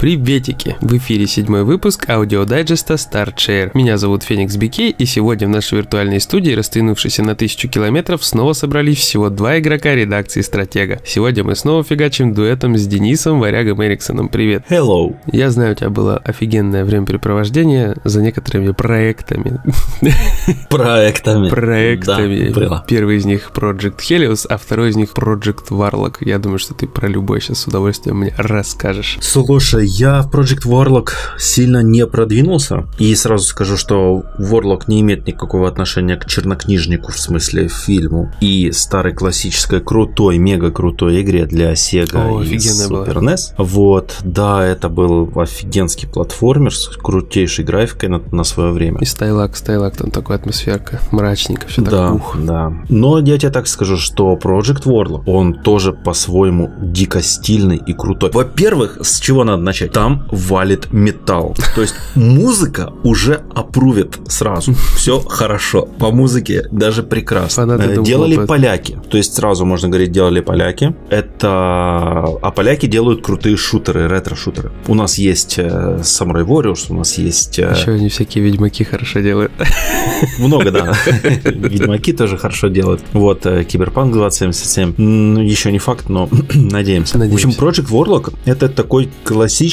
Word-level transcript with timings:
Приветики! 0.00 0.78
В 0.80 0.96
эфире 0.96 1.26
седьмой 1.26 1.62
выпуск 1.62 2.08
аудиодайджеста 2.08 2.94
StartShare. 2.94 3.72
Меня 3.74 3.98
зовут 3.98 4.22
Феникс 4.22 4.56
Бике, 4.56 4.88
и 4.88 5.04
сегодня 5.04 5.46
в 5.46 5.50
нашей 5.50 5.76
виртуальной 5.76 6.22
студии, 6.22 6.52
растянувшейся 6.52 7.22
на 7.22 7.34
тысячу 7.34 7.68
километров, 7.68 8.24
снова 8.24 8.54
собрались 8.54 8.96
всего 8.96 9.28
два 9.28 9.58
игрока 9.58 9.94
редакции 9.94 10.40
Стратега. 10.40 11.02
Сегодня 11.04 11.44
мы 11.44 11.54
снова 11.54 11.84
фигачим 11.84 12.32
дуэтом 12.32 12.78
с 12.78 12.86
Денисом 12.86 13.40
Варягом 13.40 13.84
Эриксоном. 13.84 14.30
Привет! 14.30 14.64
Hello! 14.70 15.14
Я 15.30 15.50
знаю, 15.50 15.72
у 15.72 15.74
тебя 15.74 15.90
было 15.90 16.16
офигенное 16.16 16.86
времяпрепровождение 16.86 17.96
за 18.02 18.22
некоторыми 18.22 18.72
проектами. 18.72 19.60
Проектами. 20.70 21.50
Проектами. 21.50 22.48
Да, 22.48 22.54
было. 22.54 22.84
Первый 22.88 23.18
из 23.18 23.26
них 23.26 23.50
Project 23.54 23.98
Helios, 23.98 24.46
а 24.48 24.56
второй 24.56 24.88
из 24.88 24.96
них 24.96 25.10
Project 25.12 25.68
Warlock. 25.68 26.16
Я 26.20 26.38
думаю, 26.38 26.58
что 26.58 26.72
ты 26.72 26.86
про 26.86 27.06
любой 27.06 27.42
сейчас 27.42 27.58
с 27.58 27.66
удовольствием 27.66 28.16
мне 28.16 28.32
расскажешь. 28.38 29.18
Слушай, 29.20 29.89
я 29.98 30.22
в 30.22 30.30
Project 30.30 30.66
Warlock 30.66 31.08
сильно 31.38 31.82
не 31.82 32.06
продвинулся. 32.06 32.86
И 32.98 33.12
сразу 33.16 33.44
скажу, 33.44 33.76
что 33.76 34.22
Warlock 34.38 34.82
не 34.86 35.00
имеет 35.00 35.26
никакого 35.26 35.66
отношения 35.68 36.16
к 36.16 36.26
чернокнижнику, 36.26 37.10
в 37.10 37.18
смысле 37.18 37.68
фильму. 37.68 38.32
И 38.40 38.70
старой 38.70 39.12
классической 39.12 39.80
крутой, 39.80 40.38
мега 40.38 40.70
крутой 40.70 41.22
игре 41.22 41.46
для 41.46 41.72
Sega 41.72 42.36
О, 42.36 42.42
и 42.42 42.46
офигенная 42.46 42.88
была. 42.88 43.04
Super 43.06 43.18
NES. 43.18 43.38
Вот, 43.58 44.16
да, 44.22 44.64
это 44.64 44.88
был 44.88 45.30
офигенский 45.34 46.08
платформер 46.08 46.72
с 46.74 46.88
крутейшей 46.96 47.64
графикой 47.64 48.10
на, 48.10 48.20
на 48.30 48.44
свое 48.44 48.72
время. 48.72 48.98
И 49.00 49.04
Стайлак, 49.04 49.56
Стайлак, 49.56 49.96
там 49.96 50.10
такая 50.12 50.38
атмосферка, 50.38 51.00
мрачненько, 51.10 51.66
все 51.66 51.82
так 51.82 51.90
Да, 51.90 52.12
ух. 52.12 52.36
да. 52.38 52.72
Но 52.88 53.18
я 53.18 53.38
тебе 53.38 53.50
так 53.50 53.66
скажу, 53.66 53.96
что 53.96 54.38
Project 54.40 54.84
Warlock, 54.84 55.24
он 55.26 55.54
тоже 55.54 55.92
по-своему 55.92 56.70
дико 56.80 57.22
стильный 57.22 57.76
и 57.84 57.92
крутой. 57.92 58.30
Во-первых, 58.32 58.98
с 59.02 59.18
чего 59.18 59.42
надо 59.42 59.62
начать? 59.62 59.79
Там 59.88 60.28
валит 60.30 60.92
металл. 60.92 61.56
То 61.74 61.80
есть 61.82 61.94
музыка 62.14 62.92
уже 63.04 63.42
опрувит 63.54 64.18
сразу. 64.28 64.74
Все 64.96 65.20
хорошо. 65.20 65.82
По 65.98 66.10
музыке 66.10 66.66
даже 66.70 67.02
прекрасно. 67.02 67.78
Делали 68.02 68.44
поляки. 68.46 68.98
То 69.10 69.16
есть 69.16 69.34
сразу 69.34 69.64
можно 69.64 69.88
говорить, 69.88 70.12
делали 70.12 70.40
поляки. 70.40 70.94
Это... 71.10 71.48
А 71.50 72.50
поляки 72.54 72.86
делают 72.86 73.22
крутые 73.24 73.56
шутеры, 73.56 74.08
ретро-шутеры. 74.08 74.70
У 74.88 74.94
нас 74.94 75.18
есть 75.18 75.58
э, 75.58 75.98
Samurai 76.02 76.44
Warriors, 76.44 76.86
у 76.90 76.94
нас 76.94 77.18
есть... 77.18 77.58
э, 77.58 77.74
Еще 77.76 77.92
они 77.92 78.08
всякие 78.08 78.44
ведьмаки 78.44 78.84
хорошо 78.84 79.20
делают. 79.20 79.52
много, 80.38 80.70
да. 80.70 80.94
Ведьмаки 81.44 82.12
тоже 82.12 82.36
хорошо 82.36 82.68
делают. 82.68 83.00
Вот, 83.12 83.46
э, 83.46 83.64
Киберпанк 83.64 84.12
2077. 84.12 84.94
М, 84.98 85.36
Еще 85.42 85.72
не 85.72 85.78
факт, 85.78 86.08
но 86.08 86.28
надеемся. 86.54 87.18
В 87.18 87.22
общем, 87.34 87.50
Надеемся. 87.50 87.82
Project 87.82 87.90
Warlock 87.90 88.34
это 88.44 88.68
такой 88.68 89.10
классический 89.24 89.69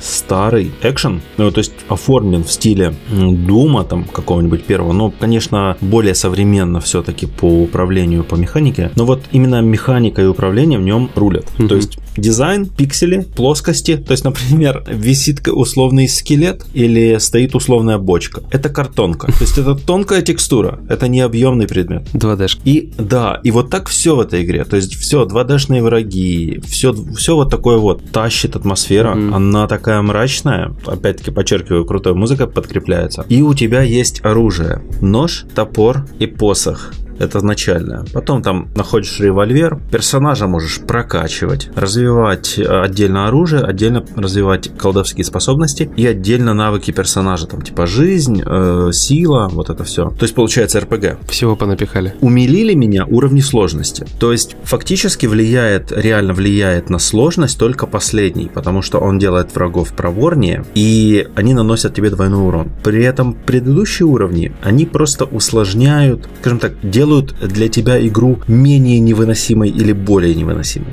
старый 0.00 0.70
экшен, 0.82 1.20
ну, 1.36 1.50
то 1.50 1.58
есть 1.58 1.72
оформлен 1.88 2.44
в 2.44 2.52
стиле 2.52 2.94
Дума 3.10 3.84
там 3.84 4.04
какого-нибудь 4.04 4.64
первого, 4.64 4.92
но, 4.92 5.10
конечно, 5.10 5.76
более 5.80 6.14
современно 6.14 6.80
все-таки 6.80 7.26
по 7.26 7.62
управлению, 7.62 8.24
по 8.24 8.36
механике. 8.36 8.90
Но 8.96 9.04
вот 9.04 9.22
именно 9.32 9.60
механика 9.60 10.22
и 10.22 10.26
управление 10.26 10.78
в 10.78 10.82
нем 10.82 11.10
рулят. 11.14 11.46
Мгм. 11.58 11.68
То 11.68 11.76
есть 11.76 11.98
дизайн, 12.16 12.66
пиксели, 12.66 13.26
плоскости. 13.36 13.96
То 13.96 14.12
есть, 14.12 14.24
например, 14.24 14.84
висит 14.88 15.46
условный 15.48 16.08
скелет 16.08 16.64
или 16.74 17.18
стоит 17.18 17.54
условная 17.54 17.98
бочка. 17.98 18.42
Это 18.50 18.68
картонка. 18.68 19.26
То 19.28 19.40
есть 19.40 19.58
это 19.58 19.74
тонкая 19.74 20.22
текстура. 20.22 20.80
Это 20.88 21.08
не 21.08 21.20
объемный 21.20 21.66
предмет. 21.66 22.02
2D. 22.12 22.58
И 22.64 22.92
да, 22.98 23.40
и 23.42 23.50
вот 23.50 23.70
так 23.70 23.88
все 23.88 24.16
в 24.16 24.20
этой 24.20 24.44
игре. 24.44 24.64
То 24.64 24.76
есть 24.76 24.94
все, 24.94 25.24
2D-шные 25.24 25.82
враги, 25.82 26.60
все, 26.66 26.94
все 27.16 27.34
вот 27.34 27.50
такое 27.50 27.78
вот 27.78 28.10
тащит 28.10 28.56
атмосфера. 28.56 29.14
Мгм. 29.14 29.34
Она 29.40 29.66
такая 29.66 30.02
мрачная. 30.02 30.74
Опять-таки, 30.84 31.30
подчеркиваю, 31.30 31.86
крутая 31.86 32.12
музыка 32.12 32.46
подкрепляется. 32.46 33.24
И 33.30 33.40
у 33.40 33.54
тебя 33.54 33.80
есть 33.80 34.22
оружие. 34.22 34.82
Нож, 35.00 35.46
топор 35.54 36.04
и 36.18 36.26
посох. 36.26 36.92
Это 37.20 37.44
начальное. 37.44 38.04
Потом 38.14 38.42
там 38.42 38.68
находишь 38.74 39.20
револьвер, 39.20 39.78
персонажа 39.92 40.46
можешь 40.46 40.80
прокачивать, 40.80 41.68
развивать 41.76 42.58
э, 42.58 42.64
отдельно 42.64 43.28
оружие, 43.28 43.62
отдельно 43.62 44.04
развивать 44.16 44.70
колдовские 44.78 45.24
способности 45.24 45.90
и 45.96 46.06
отдельно 46.06 46.54
навыки 46.54 46.92
персонажа, 46.92 47.46
там 47.46 47.60
типа 47.60 47.86
жизнь, 47.86 48.42
э, 48.44 48.90
сила, 48.92 49.48
вот 49.52 49.68
это 49.68 49.84
все. 49.84 50.08
То 50.08 50.22
есть 50.22 50.34
получается 50.34 50.80
РПГ 50.80 51.28
Всего 51.28 51.56
понапихали. 51.56 52.14
умилили 52.22 52.72
меня 52.72 53.04
уровни 53.04 53.40
сложности. 53.40 54.06
То 54.18 54.32
есть 54.32 54.56
фактически 54.64 55.26
влияет, 55.26 55.92
реально 55.92 56.32
влияет 56.32 56.88
на 56.88 56.98
сложность 56.98 57.58
только 57.58 57.86
последний, 57.86 58.46
потому 58.46 58.80
что 58.80 58.98
он 58.98 59.18
делает 59.18 59.54
врагов 59.54 59.92
проворнее, 59.92 60.64
и 60.74 61.28
они 61.34 61.52
наносят 61.52 61.94
тебе 61.94 62.08
двойной 62.08 62.46
урон. 62.46 62.72
При 62.82 63.04
этом 63.04 63.34
предыдущие 63.34 64.06
уровни, 64.06 64.52
они 64.62 64.86
просто 64.86 65.26
усложняют, 65.26 66.26
скажем 66.40 66.58
так, 66.58 66.72
делают 66.82 67.09
для 67.18 67.68
тебя 67.68 68.06
игру 68.06 68.38
менее 68.46 69.00
невыносимой 69.00 69.68
или 69.68 69.92
более 69.92 70.34
невыносимой. 70.34 70.92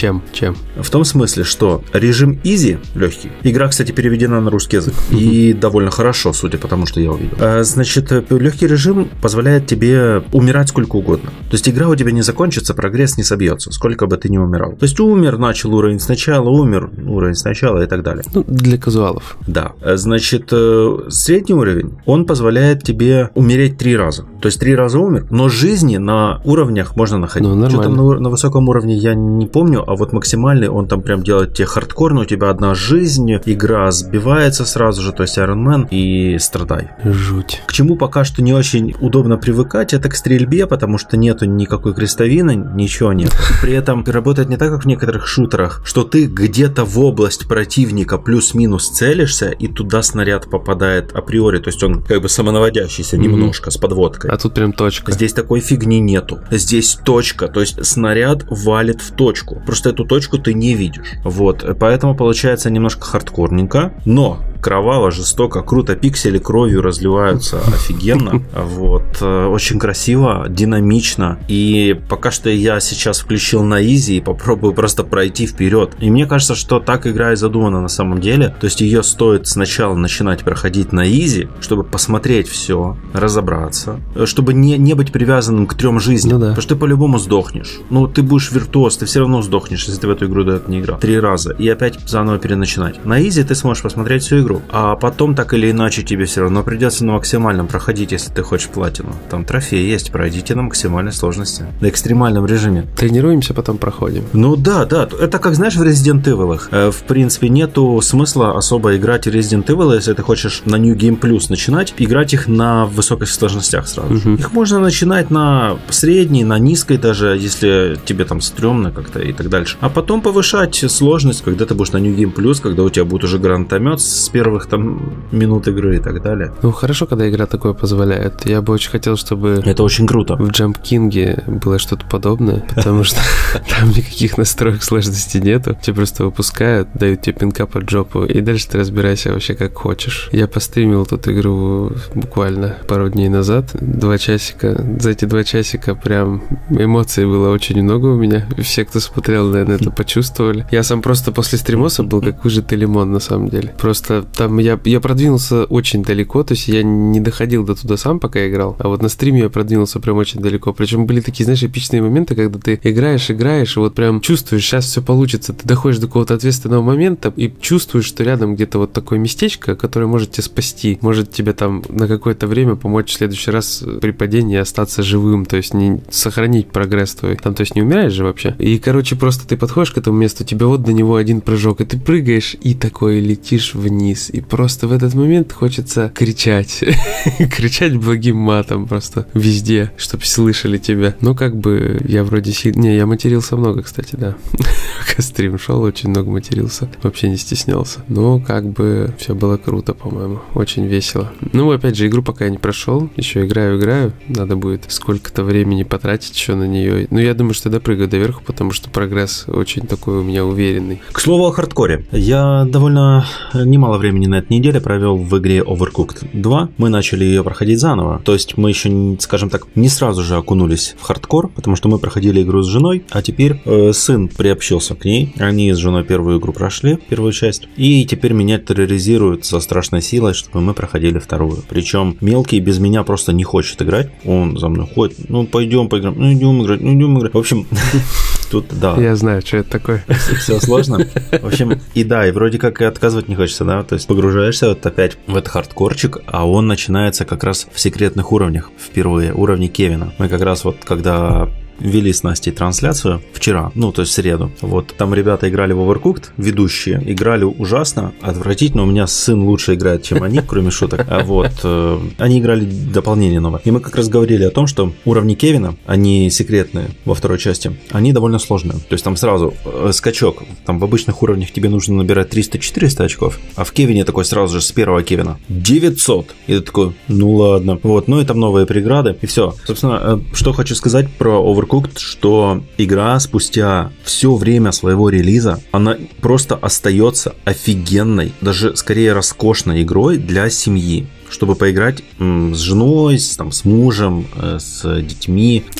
Чем? 0.00 0.22
Чем? 0.32 0.56
В 0.80 0.88
том 0.88 1.04
смысле, 1.04 1.44
что 1.44 1.84
режим 1.92 2.40
easy, 2.42 2.78
легкий. 2.94 3.30
Игра, 3.42 3.68
кстати, 3.68 3.92
переведена 3.92 4.40
на 4.40 4.50
русский 4.50 4.76
язык. 4.76 4.94
И 5.10 5.52
довольно 5.52 5.90
хорошо, 5.90 6.32
судя 6.32 6.56
по 6.56 6.68
тому, 6.68 6.86
что 6.86 7.02
я 7.02 7.12
увидел. 7.12 7.36
А, 7.38 7.62
Значит, 7.64 8.10
легкий 8.30 8.66
режим 8.66 9.10
позволяет 9.20 9.66
тебе 9.66 10.22
умирать 10.32 10.70
сколько 10.70 10.96
угодно. 10.96 11.28
То 11.50 11.52
есть 11.52 11.68
игра 11.68 11.86
у 11.86 11.94
тебя 11.96 12.12
не 12.12 12.22
закончится, 12.22 12.72
прогресс 12.72 13.18
не 13.18 13.24
собьется, 13.24 13.72
сколько 13.72 14.06
бы 14.06 14.16
ты 14.16 14.30
ни 14.30 14.38
умирал. 14.38 14.72
То 14.72 14.84
есть 14.84 14.98
умер, 15.00 15.36
начал 15.36 15.74
уровень 15.74 16.00
сначала, 16.00 16.48
умер, 16.48 16.88
уровень 17.06 17.34
сначала 17.34 17.82
и 17.82 17.86
так 17.86 18.02
далее. 18.02 18.24
Ну, 18.34 18.42
для 18.48 18.78
казуалов. 18.78 19.36
Да. 19.46 19.72
Значит, 19.84 20.48
э, 20.50 20.98
средний 21.10 21.54
уровень, 21.54 21.98
он 22.06 22.24
позволяет 22.24 22.84
тебе 22.84 23.28
умереть 23.34 23.76
три 23.76 23.94
раза. 23.98 24.24
То 24.40 24.46
есть 24.46 24.58
три 24.58 24.74
раза 24.74 24.98
умер, 24.98 25.26
но 25.28 25.50
жизни 25.50 25.98
на 25.98 26.40
уровнях 26.46 26.96
можно 26.96 27.18
находить. 27.18 27.46
Ну, 27.46 27.54
нормально. 27.54 27.82
Что 27.82 27.82
там 27.82 27.96
на, 27.96 28.18
на 28.18 28.30
высоком 28.30 28.66
уровне 28.70 28.94
я 28.94 29.14
не 29.14 29.46
помню, 29.46 29.89
а 29.90 29.96
вот 29.96 30.12
максимальный 30.12 30.68
он 30.68 30.86
там 30.86 31.02
прям 31.02 31.24
делает 31.24 31.54
тебе 31.54 31.66
хардкорно, 31.66 32.20
у 32.20 32.24
тебя 32.24 32.50
одна 32.50 32.74
жизнь, 32.74 33.32
игра 33.44 33.90
сбивается 33.90 34.64
сразу 34.64 35.02
же, 35.02 35.12
то 35.12 35.24
есть 35.24 35.36
Iron 35.36 35.64
Man 35.66 35.88
и 35.90 36.38
страдай. 36.38 36.90
Жуть. 37.02 37.60
К 37.66 37.72
чему 37.72 37.96
пока 37.96 38.22
что 38.22 38.40
не 38.40 38.52
очень 38.52 38.94
удобно 39.00 39.36
привыкать, 39.36 39.92
это 39.92 40.08
к 40.08 40.14
стрельбе, 40.14 40.68
потому 40.68 40.96
что 40.96 41.16
нету 41.16 41.46
никакой 41.46 41.92
крестовины, 41.92 42.54
ничего 42.54 43.12
нет. 43.12 43.32
При 43.62 43.72
этом 43.72 44.04
работает 44.06 44.48
не 44.48 44.56
так, 44.56 44.70
как 44.70 44.84
в 44.84 44.86
некоторых 44.86 45.26
шутерах, 45.26 45.82
что 45.84 46.04
ты 46.04 46.26
где-то 46.26 46.84
в 46.84 46.98
область 47.00 47.48
противника 47.48 48.16
плюс-минус 48.18 48.90
целишься, 48.90 49.48
и 49.48 49.66
туда 49.66 50.02
снаряд 50.02 50.48
попадает 50.48 51.12
априори, 51.14 51.58
то 51.58 51.68
есть 51.70 51.82
он 51.82 52.04
как 52.04 52.22
бы 52.22 52.28
самонаводящийся 52.28 53.16
Мгм. 53.16 53.24
немножко 53.24 53.72
с 53.72 53.76
подводкой. 53.76 54.30
А 54.30 54.36
тут 54.36 54.54
прям 54.54 54.72
точка. 54.72 55.10
Здесь 55.10 55.32
такой 55.32 55.58
фигни 55.58 55.98
нету. 55.98 56.38
Здесь 56.50 56.96
точка, 57.04 57.48
то 57.48 57.60
есть 57.60 57.84
снаряд 57.84 58.44
валит 58.50 59.00
в 59.00 59.12
точку. 59.12 59.60
Просто 59.66 59.79
эту 59.86 60.04
точку 60.04 60.38
ты 60.38 60.54
не 60.54 60.74
видишь. 60.74 61.14
Вот, 61.24 61.64
поэтому 61.78 62.14
получается 62.14 62.70
немножко 62.70 63.02
хардкорненько, 63.02 63.92
но 64.04 64.40
кроваво, 64.60 65.10
жестоко, 65.10 65.62
круто, 65.62 65.96
пиксели 65.96 66.38
кровью 66.38 66.82
разливаются 66.82 67.60
офигенно. 67.66 68.42
Вот, 68.54 69.18
э, 69.20 69.46
очень 69.46 69.78
красиво, 69.78 70.46
динамично. 70.48 71.38
И 71.48 71.98
пока 72.08 72.30
что 72.30 72.50
я 72.50 72.80
сейчас 72.80 73.20
включил 73.20 73.62
на 73.62 73.82
easy 73.84 74.18
и 74.18 74.20
попробую 74.20 74.72
просто 74.74 75.04
пройти 75.04 75.46
вперед. 75.46 75.96
И 76.00 76.10
мне 76.10 76.26
кажется, 76.26 76.54
что 76.54 76.80
так 76.80 77.06
игра 77.06 77.32
и 77.32 77.36
задумана 77.36 77.80
на 77.80 77.88
самом 77.88 78.20
деле. 78.20 78.54
То 78.60 78.66
есть 78.66 78.80
ее 78.80 79.02
стоит 79.02 79.46
сначала 79.46 79.94
начинать 79.94 80.44
проходить 80.44 80.92
на 80.92 81.08
easy, 81.10 81.48
чтобы 81.60 81.84
посмотреть 81.84 82.48
все, 82.48 82.96
разобраться, 83.12 84.00
чтобы 84.24 84.54
не, 84.54 84.76
не 84.78 84.94
быть 84.94 85.12
привязанным 85.12 85.66
к 85.66 85.74
трем 85.74 86.00
жизням. 86.00 86.34
Ну 86.34 86.40
да. 86.40 86.46
Потому 86.48 86.62
что 86.62 86.74
ты 86.74 86.80
по-любому 86.80 87.18
сдохнешь. 87.18 87.80
Ну, 87.90 88.06
ты 88.06 88.22
будешь 88.22 88.50
виртуоз, 88.50 88.96
ты 88.96 89.06
все 89.06 89.20
равно 89.20 89.42
сдохнешь, 89.42 89.84
если 89.84 90.00
ты 90.00 90.06
в 90.06 90.10
эту 90.10 90.26
игру 90.26 90.44
до 90.44 90.54
этого 90.54 90.70
не 90.70 90.80
играл. 90.80 90.98
Три 90.98 91.18
раза. 91.18 91.52
И 91.52 91.68
опять 91.68 91.98
заново 92.06 92.38
переначинать. 92.38 93.04
На 93.04 93.20
easy 93.26 93.42
ты 93.42 93.54
сможешь 93.54 93.82
посмотреть 93.82 94.22
всю 94.22 94.40
игру. 94.40 94.49
А 94.70 94.96
потом, 94.96 95.34
так 95.34 95.54
или 95.54 95.70
иначе, 95.70 96.02
тебе 96.02 96.24
все 96.24 96.42
равно 96.42 96.62
придется 96.62 97.04
на 97.04 97.12
максимальном 97.12 97.66
проходить, 97.68 98.12
если 98.12 98.32
ты 98.32 98.42
хочешь 98.42 98.68
платину. 98.68 99.14
Там 99.30 99.44
трофеи 99.44 99.84
есть, 99.84 100.10
пройдите 100.10 100.54
на 100.54 100.62
максимальной 100.62 101.12
сложности. 101.12 101.64
На 101.80 101.88
экстремальном 101.88 102.46
режиме. 102.46 102.86
Тренируемся, 102.96 103.54
потом 103.54 103.78
проходим. 103.78 104.24
Ну 104.32 104.56
да, 104.56 104.84
да, 104.84 105.08
это 105.20 105.38
как 105.38 105.54
знаешь 105.54 105.76
в 105.76 105.82
Resident 105.82 106.24
Evil. 106.24 106.60
Э, 106.70 106.90
В 106.90 107.02
принципе, 107.04 107.48
нету 107.48 108.00
смысла 108.02 108.56
особо 108.56 108.96
играть 108.96 109.26
в 109.26 109.30
Resident 109.30 109.66
Evil, 109.66 109.94
если 109.94 110.12
ты 110.14 110.22
хочешь 110.22 110.62
на 110.64 110.76
New 110.76 110.94
Game 110.96 111.18
Plus 111.18 111.46
начинать, 111.50 111.94
играть 111.98 112.34
их 112.34 112.48
на 112.48 112.86
высоких 112.86 113.28
сложностях 113.28 113.86
сразу. 113.88 114.14
Мгм. 114.14 114.34
Их 114.36 114.52
можно 114.52 114.78
начинать 114.78 115.30
на 115.30 115.78
средней, 115.90 116.44
на 116.44 116.58
низкой 116.58 116.96
даже, 116.98 117.36
если 117.38 117.98
тебе 118.04 118.24
там 118.24 118.40
стрёмно 118.40 118.90
как-то 118.90 119.20
и 119.20 119.32
так 119.32 119.48
дальше. 119.48 119.76
А 119.80 119.88
потом 119.88 120.20
повышать 120.22 120.84
сложность, 120.88 121.42
когда 121.42 121.64
ты 121.66 121.74
будешь 121.74 121.92
на 121.92 121.98
New 121.98 122.14
Game 122.16 122.34
Plus, 122.34 122.60
когда 122.60 122.82
у 122.82 122.90
тебя 122.90 123.04
будет 123.04 123.24
уже 123.24 123.38
гранатомет 123.38 124.00
с 124.00 124.28
первых 124.40 124.66
там 124.66 125.00
минут 125.32 125.68
игры 125.68 125.96
и 125.96 125.98
так 125.98 126.22
далее. 126.22 126.50
Ну, 126.62 126.72
хорошо, 126.72 127.06
когда 127.06 127.28
игра 127.28 127.44
такое 127.46 127.74
позволяет. 127.74 128.46
Я 128.46 128.62
бы 128.62 128.72
очень 128.72 128.90
хотел, 128.90 129.16
чтобы... 129.16 129.62
Это 129.66 129.82
очень 129.82 130.06
круто. 130.06 130.36
В 130.36 130.48
Jump 130.48 130.76
King 130.82 131.60
было 131.60 131.78
что-то 131.78 132.06
подобное, 132.06 132.64
потому 132.74 133.04
что 133.04 133.20
там 133.68 133.90
никаких 133.90 134.38
настроек 134.38 134.82
сложности 134.82 135.36
нету. 135.36 135.76
Тебя 135.82 135.96
просто 135.96 136.24
выпускают, 136.24 136.88
дают 136.94 137.20
тебе 137.20 137.34
пинка 137.34 137.66
под 137.66 137.90
жопу, 137.90 138.24
и 138.24 138.40
дальше 138.40 138.68
ты 138.70 138.78
разбирайся 138.78 139.30
вообще 139.32 139.54
как 139.54 139.74
хочешь. 139.74 140.30
Я 140.32 140.46
постримил 140.46 141.04
тут 141.04 141.28
игру 141.28 141.92
буквально 142.14 142.76
пару 142.88 143.10
дней 143.10 143.28
назад, 143.28 143.70
два 143.80 144.16
часика. 144.16 144.82
За 145.00 145.10
эти 145.10 145.26
два 145.26 145.44
часика 145.44 145.94
прям 145.94 146.42
эмоций 146.70 147.26
было 147.26 147.50
очень 147.50 147.82
много 147.82 148.06
у 148.06 148.16
меня. 148.16 148.46
Все, 148.62 148.86
кто 148.86 149.00
смотрел, 149.00 149.50
наверное, 149.50 149.76
это 149.76 149.90
почувствовали. 149.90 150.66
Я 150.70 150.82
сам 150.82 151.02
просто 151.02 151.30
после 151.30 151.58
стримоса 151.58 152.02
был 152.02 152.22
как 152.22 152.42
выжатый 152.42 152.78
лимон, 152.78 153.12
на 153.12 153.20
самом 153.20 153.50
деле. 153.50 153.74
Просто 153.78 154.24
там 154.36 154.58
я, 154.58 154.78
я 154.84 155.00
продвинулся 155.00 155.64
очень 155.64 156.02
далеко, 156.02 156.42
то 156.42 156.54
есть 156.54 156.68
я 156.68 156.82
не 156.82 157.20
доходил 157.20 157.64
до 157.64 157.74
туда 157.74 157.96
сам, 157.96 158.20
пока 158.20 158.48
играл, 158.48 158.76
а 158.78 158.88
вот 158.88 159.02
на 159.02 159.08
стриме 159.08 159.40
я 159.40 159.50
продвинулся 159.50 160.00
прям 160.00 160.16
очень 160.16 160.40
далеко. 160.40 160.72
Причем 160.72 161.06
были 161.06 161.20
такие, 161.20 161.44
знаешь, 161.44 161.62
эпичные 161.62 162.02
моменты, 162.02 162.34
когда 162.34 162.58
ты 162.58 162.80
играешь, 162.82 163.30
играешь, 163.30 163.76
и 163.76 163.80
вот 163.80 163.94
прям 163.94 164.20
чувствуешь, 164.20 164.64
сейчас 164.64 164.86
все 164.86 165.02
получится. 165.02 165.52
Ты 165.52 165.66
доходишь 165.66 165.98
до 165.98 166.06
какого-то 166.06 166.34
ответственного 166.34 166.82
момента 166.82 167.32
и 167.36 167.52
чувствуешь, 167.60 168.06
что 168.06 168.24
рядом 168.24 168.54
где-то 168.54 168.78
вот 168.78 168.92
такое 168.92 169.18
местечко, 169.18 169.74
которое 169.76 170.06
может 170.06 170.32
тебя 170.32 170.44
спасти, 170.44 170.98
может 171.00 171.30
тебе 171.32 171.52
там 171.52 171.82
на 171.88 172.06
какое-то 172.08 172.46
время 172.46 172.76
помочь 172.76 173.10
в 173.10 173.14
следующий 173.14 173.50
раз 173.50 173.84
при 174.00 174.10
падении 174.10 174.58
остаться 174.58 175.02
живым, 175.02 175.46
то 175.46 175.56
есть 175.56 175.74
не 175.74 176.00
сохранить 176.10 176.68
прогресс 176.70 177.14
твой. 177.14 177.36
Там, 177.36 177.54
то 177.54 177.62
есть 177.62 177.74
не 177.74 177.82
умираешь 177.82 178.12
же 178.12 178.24
вообще. 178.24 178.54
И, 178.58 178.78
короче, 178.78 179.16
просто 179.16 179.46
ты 179.46 179.56
подходишь 179.56 179.92
к 179.92 179.98
этому 179.98 180.18
месту, 180.18 180.44
тебе 180.44 180.66
вот 180.66 180.82
до 180.82 180.92
него 180.92 181.16
один 181.16 181.40
прыжок, 181.40 181.80
и 181.80 181.84
ты 181.84 181.98
прыгаешь, 181.98 182.56
и 182.60 182.74
такой 182.74 183.20
летишь 183.20 183.74
вниз. 183.74 184.19
И 184.28 184.42
просто 184.42 184.86
в 184.86 184.92
этот 184.92 185.14
момент 185.14 185.52
хочется 185.52 186.12
кричать. 186.14 186.84
кричать 187.50 187.96
благим 187.96 188.36
матом 188.36 188.86
просто 188.86 189.26
везде, 189.32 189.92
чтобы 189.96 190.24
слышали 190.24 190.76
тебя. 190.76 191.14
Но 191.20 191.34
как 191.34 191.56
бы 191.56 192.00
я 192.06 192.24
вроде 192.24 192.52
сильно... 192.52 192.80
Не, 192.80 192.96
я 192.96 193.06
матерился 193.06 193.56
много, 193.56 193.82
кстати, 193.82 194.16
да. 194.16 194.36
Пока 194.98 195.22
стрим 195.22 195.58
шел, 195.58 195.80
очень 195.80 196.10
много 196.10 196.30
матерился. 196.30 196.90
Вообще 197.02 197.28
не 197.28 197.36
стеснялся. 197.36 198.00
Но 198.08 198.40
как 198.40 198.66
бы 198.66 199.14
все 199.18 199.34
было 199.34 199.56
круто, 199.56 199.94
по-моему. 199.94 200.40
Очень 200.54 200.86
весело. 200.86 201.32
Ну, 201.52 201.70
опять 201.70 201.96
же, 201.96 202.06
игру 202.06 202.22
пока 202.22 202.44
я 202.44 202.50
не 202.50 202.58
прошел. 202.58 203.08
Еще 203.16 203.46
играю, 203.46 203.78
играю. 203.78 204.12
Надо 204.28 204.56
будет 204.56 204.84
сколько-то 204.88 205.44
времени 205.44 205.84
потратить 205.84 206.34
еще 206.34 206.54
на 206.54 206.66
нее. 206.66 207.06
Ну, 207.10 207.18
я 207.18 207.34
думаю, 207.34 207.54
что 207.54 207.70
допрыгаю 207.70 208.08
доверху, 208.08 208.42
потому 208.44 208.72
что 208.72 208.90
прогресс 208.90 209.44
очень 209.46 209.86
такой 209.86 210.18
у 210.18 210.22
меня 210.22 210.44
уверенный. 210.44 211.00
К 211.12 211.20
слову 211.20 211.46
о 211.46 211.52
хардкоре. 211.52 212.04
Я 212.10 212.66
довольно 212.68 213.26
немало 213.54 213.98
времени 213.98 214.09
на 214.12 214.36
этой 214.36 214.52
неделе 214.56 214.80
провел 214.80 215.16
в 215.16 215.38
игре 215.38 215.58
Overcooked 215.58 216.28
2. 216.32 216.68
Мы 216.78 216.88
начали 216.88 217.24
ее 217.24 217.44
проходить 217.44 217.78
заново. 217.78 218.20
То 218.24 218.32
есть 218.32 218.56
мы 218.56 218.70
еще, 218.70 219.16
скажем 219.20 219.50
так, 219.50 219.66
не 219.74 219.88
сразу 219.88 220.22
же 220.22 220.36
окунулись 220.36 220.94
в 220.98 221.02
хардкор, 221.02 221.48
потому 221.48 221.76
что 221.76 221.88
мы 221.88 221.98
проходили 221.98 222.42
игру 222.42 222.62
с 222.62 222.68
женой, 222.68 223.04
а 223.10 223.22
теперь 223.22 223.60
э, 223.64 223.92
сын 223.92 224.28
приобщился 224.28 224.94
к 224.94 225.04
ней. 225.04 225.34
Они 225.38 225.72
с 225.72 225.76
женой 225.76 226.04
первую 226.04 226.38
игру 226.38 226.52
прошли, 226.52 226.98
первую 227.08 227.32
часть, 227.32 227.68
и 227.76 228.04
теперь 228.04 228.32
меня 228.32 228.58
терроризируют 228.58 229.44
со 229.44 229.60
страшной 229.60 230.02
силой, 230.02 230.34
чтобы 230.34 230.60
мы 230.60 230.74
проходили 230.74 231.18
вторую. 231.18 231.62
Причем 231.68 232.16
мелкий 232.20 232.60
без 232.60 232.78
меня 232.78 233.02
просто 233.02 233.32
не 233.32 233.44
хочет 233.44 233.80
играть. 233.82 234.10
Он 234.24 234.58
за 234.58 234.68
мной 234.68 234.86
ходит, 234.86 235.28
ну 235.28 235.46
пойдем 235.46 235.88
поиграем, 235.88 236.16
ну 236.18 236.32
идем 236.32 236.62
играть, 236.62 236.80
ну 236.80 236.94
идем 236.94 237.18
играть. 237.18 237.34
В 237.34 237.38
общем, 237.38 237.66
тут, 238.50 238.66
да. 238.70 238.96
Я 238.96 239.16
знаю, 239.16 239.42
что 239.42 239.58
это 239.58 239.70
такое. 239.70 240.04
Все 240.38 240.60
сложно. 240.60 241.06
В 241.30 241.46
общем, 241.46 241.80
и 241.94 242.04
да, 242.04 242.26
и 242.26 242.32
вроде 242.32 242.58
как 242.58 242.80
и 242.80 242.84
отказывать 242.84 243.28
не 243.28 243.36
хочется, 243.36 243.64
да, 243.64 243.82
то 243.82 243.94
есть 243.94 244.06
погружаешься 244.06 244.68
вот 244.68 244.84
опять 244.84 245.16
в 245.26 245.36
этот 245.36 245.48
хардкорчик, 245.48 246.18
а 246.26 246.48
он 246.48 246.66
начинается 246.66 247.24
как 247.24 247.44
раз 247.44 247.66
в 247.72 247.80
секретных 247.80 248.32
уровнях 248.32 248.70
впервые, 248.78 249.32
уровни 249.32 249.68
Кевина. 249.68 250.12
Мы 250.18 250.28
как 250.28 250.42
раз 250.42 250.64
вот 250.64 250.76
когда 250.84 251.48
вели 251.80 252.12
с 252.12 252.22
Настей 252.22 252.52
трансляцию 252.52 253.22
вчера, 253.32 253.72
ну, 253.74 253.92
то 253.92 254.02
есть 254.02 254.12
в 254.12 254.14
среду. 254.14 254.50
Вот 254.60 254.94
там 254.96 255.14
ребята 255.14 255.48
играли 255.48 255.72
в 255.72 255.78
Overcooked, 255.78 256.26
ведущие, 256.36 257.02
играли 257.06 257.44
ужасно, 257.44 258.12
отвратительно. 258.20 258.82
У 258.82 258.86
меня 258.86 259.06
сын 259.06 259.42
лучше 259.42 259.74
играет, 259.74 260.02
чем 260.02 260.22
они, 260.22 260.40
кроме 260.46 260.70
шуток. 260.70 261.06
А 261.08 261.24
вот 261.24 261.52
э, 261.64 262.00
они 262.18 262.38
играли 262.38 262.64
дополнение 262.64 263.40
новое. 263.40 263.60
И 263.64 263.70
мы 263.70 263.80
как 263.80 263.96
раз 263.96 264.08
говорили 264.08 264.44
о 264.44 264.50
том, 264.50 264.66
что 264.66 264.92
уровни 265.04 265.34
Кевина, 265.34 265.74
они 265.86 266.30
секретные 266.30 266.90
во 267.04 267.14
второй 267.14 267.38
части, 267.38 267.76
они 267.90 268.12
довольно 268.12 268.38
сложные. 268.38 268.78
То 268.78 268.92
есть 268.92 269.04
там 269.04 269.16
сразу 269.16 269.54
э, 269.64 269.90
скачок. 269.92 270.42
Там 270.66 270.78
в 270.78 270.84
обычных 270.84 271.22
уровнях 271.22 271.50
тебе 271.50 271.68
нужно 271.68 271.96
набирать 271.96 272.32
300-400 272.32 273.04
очков, 273.04 273.40
а 273.56 273.64
в 273.64 273.72
Кевине 273.72 274.04
такой 274.04 274.24
сразу 274.24 274.60
же 274.60 274.64
с 274.64 274.72
первого 274.72 275.02
Кевина 275.02 275.38
900. 275.48 276.34
И 276.46 276.54
ты 276.54 276.60
такой, 276.60 276.92
ну 277.08 277.32
ладно. 277.32 277.78
Вот, 277.82 278.08
ну 278.08 278.20
и 278.20 278.24
там 278.24 278.38
новые 278.38 278.66
преграды, 278.66 279.16
и 279.20 279.26
все. 279.26 279.54
Собственно, 279.66 280.00
э, 280.02 280.34
что 280.34 280.52
хочу 280.52 280.74
сказать 280.74 281.08
про 281.10 281.32
Overcooked 281.32 281.69
Overcooked, 281.70 281.98
что 281.98 282.62
игра 282.78 283.18
спустя 283.20 283.92
все 284.02 284.34
время 284.34 284.72
своего 284.72 285.08
релиза, 285.08 285.60
она 285.72 285.96
просто 286.20 286.56
остается 286.56 287.34
офигенной, 287.44 288.32
даже 288.40 288.76
скорее 288.76 289.12
роскошной 289.12 289.82
игрой 289.82 290.16
для 290.18 290.50
семьи 290.50 291.06
чтобы 291.30 291.54
поиграть 291.54 292.02
с 292.18 292.58
женой, 292.58 293.18
с, 293.18 293.36
там, 293.36 293.52
с 293.52 293.64
мужем, 293.64 294.26
э, 294.36 294.58
с 294.60 295.00
детьми. 295.02 295.64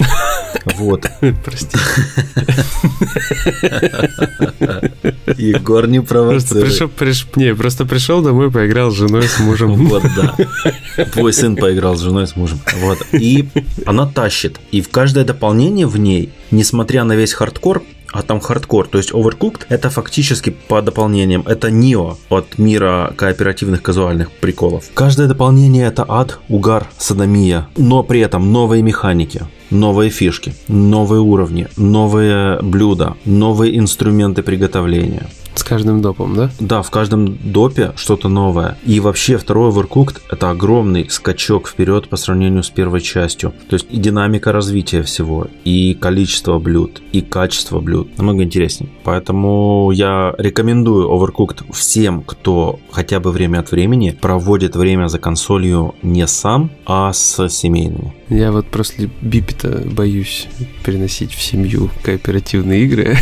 Вот. 0.77 1.09
Прости. 1.45 1.79
Егор 5.37 5.87
не 5.87 6.03
провоцирует. 6.03 6.93
Просто 6.93 7.41
не, 7.41 7.55
просто 7.55 7.87
пришел 7.87 8.21
домой, 8.21 8.51
поиграл 8.51 8.91
с 8.91 8.95
женой, 8.95 9.23
с 9.29 9.39
мужем. 9.39 9.87
Вот, 9.91 10.03
да. 10.17 11.05
Твой 11.07 11.33
сын 11.33 11.57
поиграл 11.57 11.97
с 11.97 12.01
женой, 12.01 12.27
с 12.27 12.37
мужем. 12.37 12.61
Вот. 12.81 12.99
И 13.13 13.49
она 13.87 14.07
тащит. 14.07 14.61
И 14.73 14.81
в 14.81 14.89
каждое 14.89 15.25
дополнение 15.25 15.87
в 15.87 15.97
ней, 15.99 16.31
несмотря 16.51 17.05
на 17.05 17.15
весь 17.15 17.33
хардкор, 17.33 17.83
а 18.13 18.23
там 18.23 18.41
хардкор. 18.41 18.87
То 18.89 18.99
есть 18.99 19.13
Overcooked 19.13 19.67
это 19.69 19.91
фактически 19.91 20.51
по 20.51 20.83
дополнениям. 20.83 21.43
Это 21.47 21.71
Nioh 21.71 22.17
от 22.29 22.59
мира 22.59 23.13
кооперативных 23.17 23.83
казуальных 23.83 24.31
приколов. 24.31 24.85
Каждое 24.95 25.29
дополнение 25.29 25.87
это 25.87 26.05
ад, 26.09 26.39
угар, 26.49 26.89
содомия. 26.99 27.69
Но 27.77 28.03
при 28.03 28.21
этом 28.21 28.53
новые 28.53 28.83
механики 28.83 29.43
новые 29.71 30.11
фишки, 30.11 30.53
новые 30.69 31.21
уровни, 31.21 31.69
новые 31.77 32.61
блюда, 32.61 33.17
новые 33.25 33.79
инструменты 33.79 34.43
приготовления. 34.43 35.29
С 35.61 35.63
каждым 35.63 36.01
допом, 36.01 36.35
да? 36.35 36.51
Да, 36.59 36.81
в 36.81 36.91
каждом 36.91 37.37
допе 37.53 37.93
что-то 37.97 38.31
новое. 38.31 38.79
И 38.87 38.99
вообще 38.99 39.37
второй 39.37 39.71
Overcooked 39.71 40.23
это 40.31 40.49
огромный 40.49 41.11
скачок 41.11 41.69
вперед 41.69 42.09
по 42.09 42.17
сравнению 42.17 42.63
с 42.63 42.71
первой 42.71 43.03
частью. 43.03 43.53
То 43.69 43.75
есть 43.75 43.87
и 43.91 43.99
динамика 43.99 44.53
развития 44.53 45.03
всего, 45.03 45.49
и 45.65 45.93
количество 45.93 46.59
блюд, 46.59 47.03
и 47.13 47.21
качество 47.21 47.79
блюд 47.81 48.17
намного 48.17 48.43
интереснее. 48.43 48.91
Поэтому 49.05 49.91
я 49.93 50.35
рекомендую 50.39 51.07
Overcooked 51.11 51.71
всем, 51.75 52.23
кто 52.23 52.81
хотя 52.91 53.21
бы 53.21 53.31
время 53.31 53.59
от 53.59 53.71
времени 53.71 54.17
проводит 54.19 54.77
время 54.77 55.09
за 55.09 55.19
консолью 55.19 55.95
не 56.01 56.27
сам, 56.27 56.71
а 56.87 57.13
с 57.13 57.51
семейными. 57.51 58.15
Я 58.31 58.53
вот 58.53 58.67
после 58.69 59.11
Бипета 59.21 59.83
боюсь 59.85 60.47
переносить 60.85 61.33
в 61.33 61.43
семью 61.43 61.91
кооперативные 62.03 62.85
игры, 62.85 63.17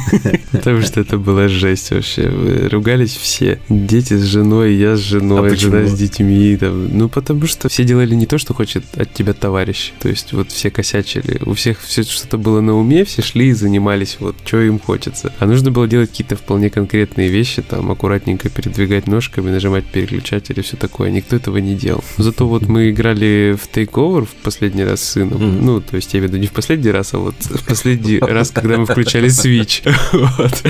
потому 0.52 0.82
что 0.82 1.00
это 1.00 1.18
была 1.18 1.48
жесть 1.48 1.90
вообще. 1.90 2.28
ругались 2.70 3.16
все. 3.16 3.58
Дети 3.68 4.14
с 4.14 4.22
женой, 4.22 4.74
я 4.74 4.96
с 4.96 5.00
женой, 5.00 5.52
а 5.52 5.56
жена 5.56 5.84
с 5.84 5.94
детьми. 5.94 6.56
Ну, 6.60 7.08
потому 7.08 7.46
что 7.48 7.68
все 7.68 7.82
делали 7.82 8.14
не 8.14 8.26
то, 8.26 8.38
что 8.38 8.54
хочет 8.54 8.84
от 8.96 9.12
тебя 9.12 9.32
товарищ. 9.32 9.92
То 9.98 10.08
есть 10.08 10.32
вот 10.32 10.52
все 10.52 10.70
косячили. 10.70 11.40
У 11.44 11.54
всех 11.54 11.80
все 11.80 12.04
что-то 12.04 12.38
было 12.38 12.60
на 12.60 12.76
уме, 12.76 13.04
все 13.04 13.20
шли 13.20 13.48
и 13.48 13.52
занимались 13.52 14.18
вот, 14.20 14.36
что 14.44 14.60
им 14.62 14.78
хочется. 14.78 15.32
А 15.40 15.46
нужно 15.46 15.72
было 15.72 15.88
делать 15.88 16.10
какие-то 16.10 16.36
вполне 16.36 16.70
конкретные 16.70 17.28
вещи, 17.28 17.62
там, 17.62 17.90
аккуратненько 17.90 18.48
передвигать 18.48 19.08
ножками, 19.08 19.50
нажимать 19.50 19.86
переключатель 19.86 20.58
и 20.60 20.62
все 20.62 20.76
такое. 20.76 21.10
Никто 21.10 21.34
этого 21.34 21.56
не 21.56 21.74
делал. 21.74 22.04
Зато 22.16 22.46
вот 22.46 22.68
мы 22.68 22.90
играли 22.90 23.56
в 23.60 23.68
Takeover 23.76 24.26
в 24.26 24.34
последний 24.52 24.84
раз 24.84 25.00
с 25.00 25.12
сыном. 25.12 25.38
Mm-hmm. 25.38 25.60
Ну, 25.62 25.80
то 25.80 25.96
есть 25.96 26.12
я 26.14 26.20
веду 26.20 26.36
не 26.36 26.46
в 26.46 26.52
последний 26.52 26.90
раз, 26.90 27.14
а 27.14 27.18
вот 27.18 27.34
в 27.40 27.66
последний 27.66 28.18
раз, 28.20 28.50
когда 28.50 28.76
мы 28.76 28.86
включали 28.86 29.28
Switch. 29.28 29.82
Вот. 30.12 30.62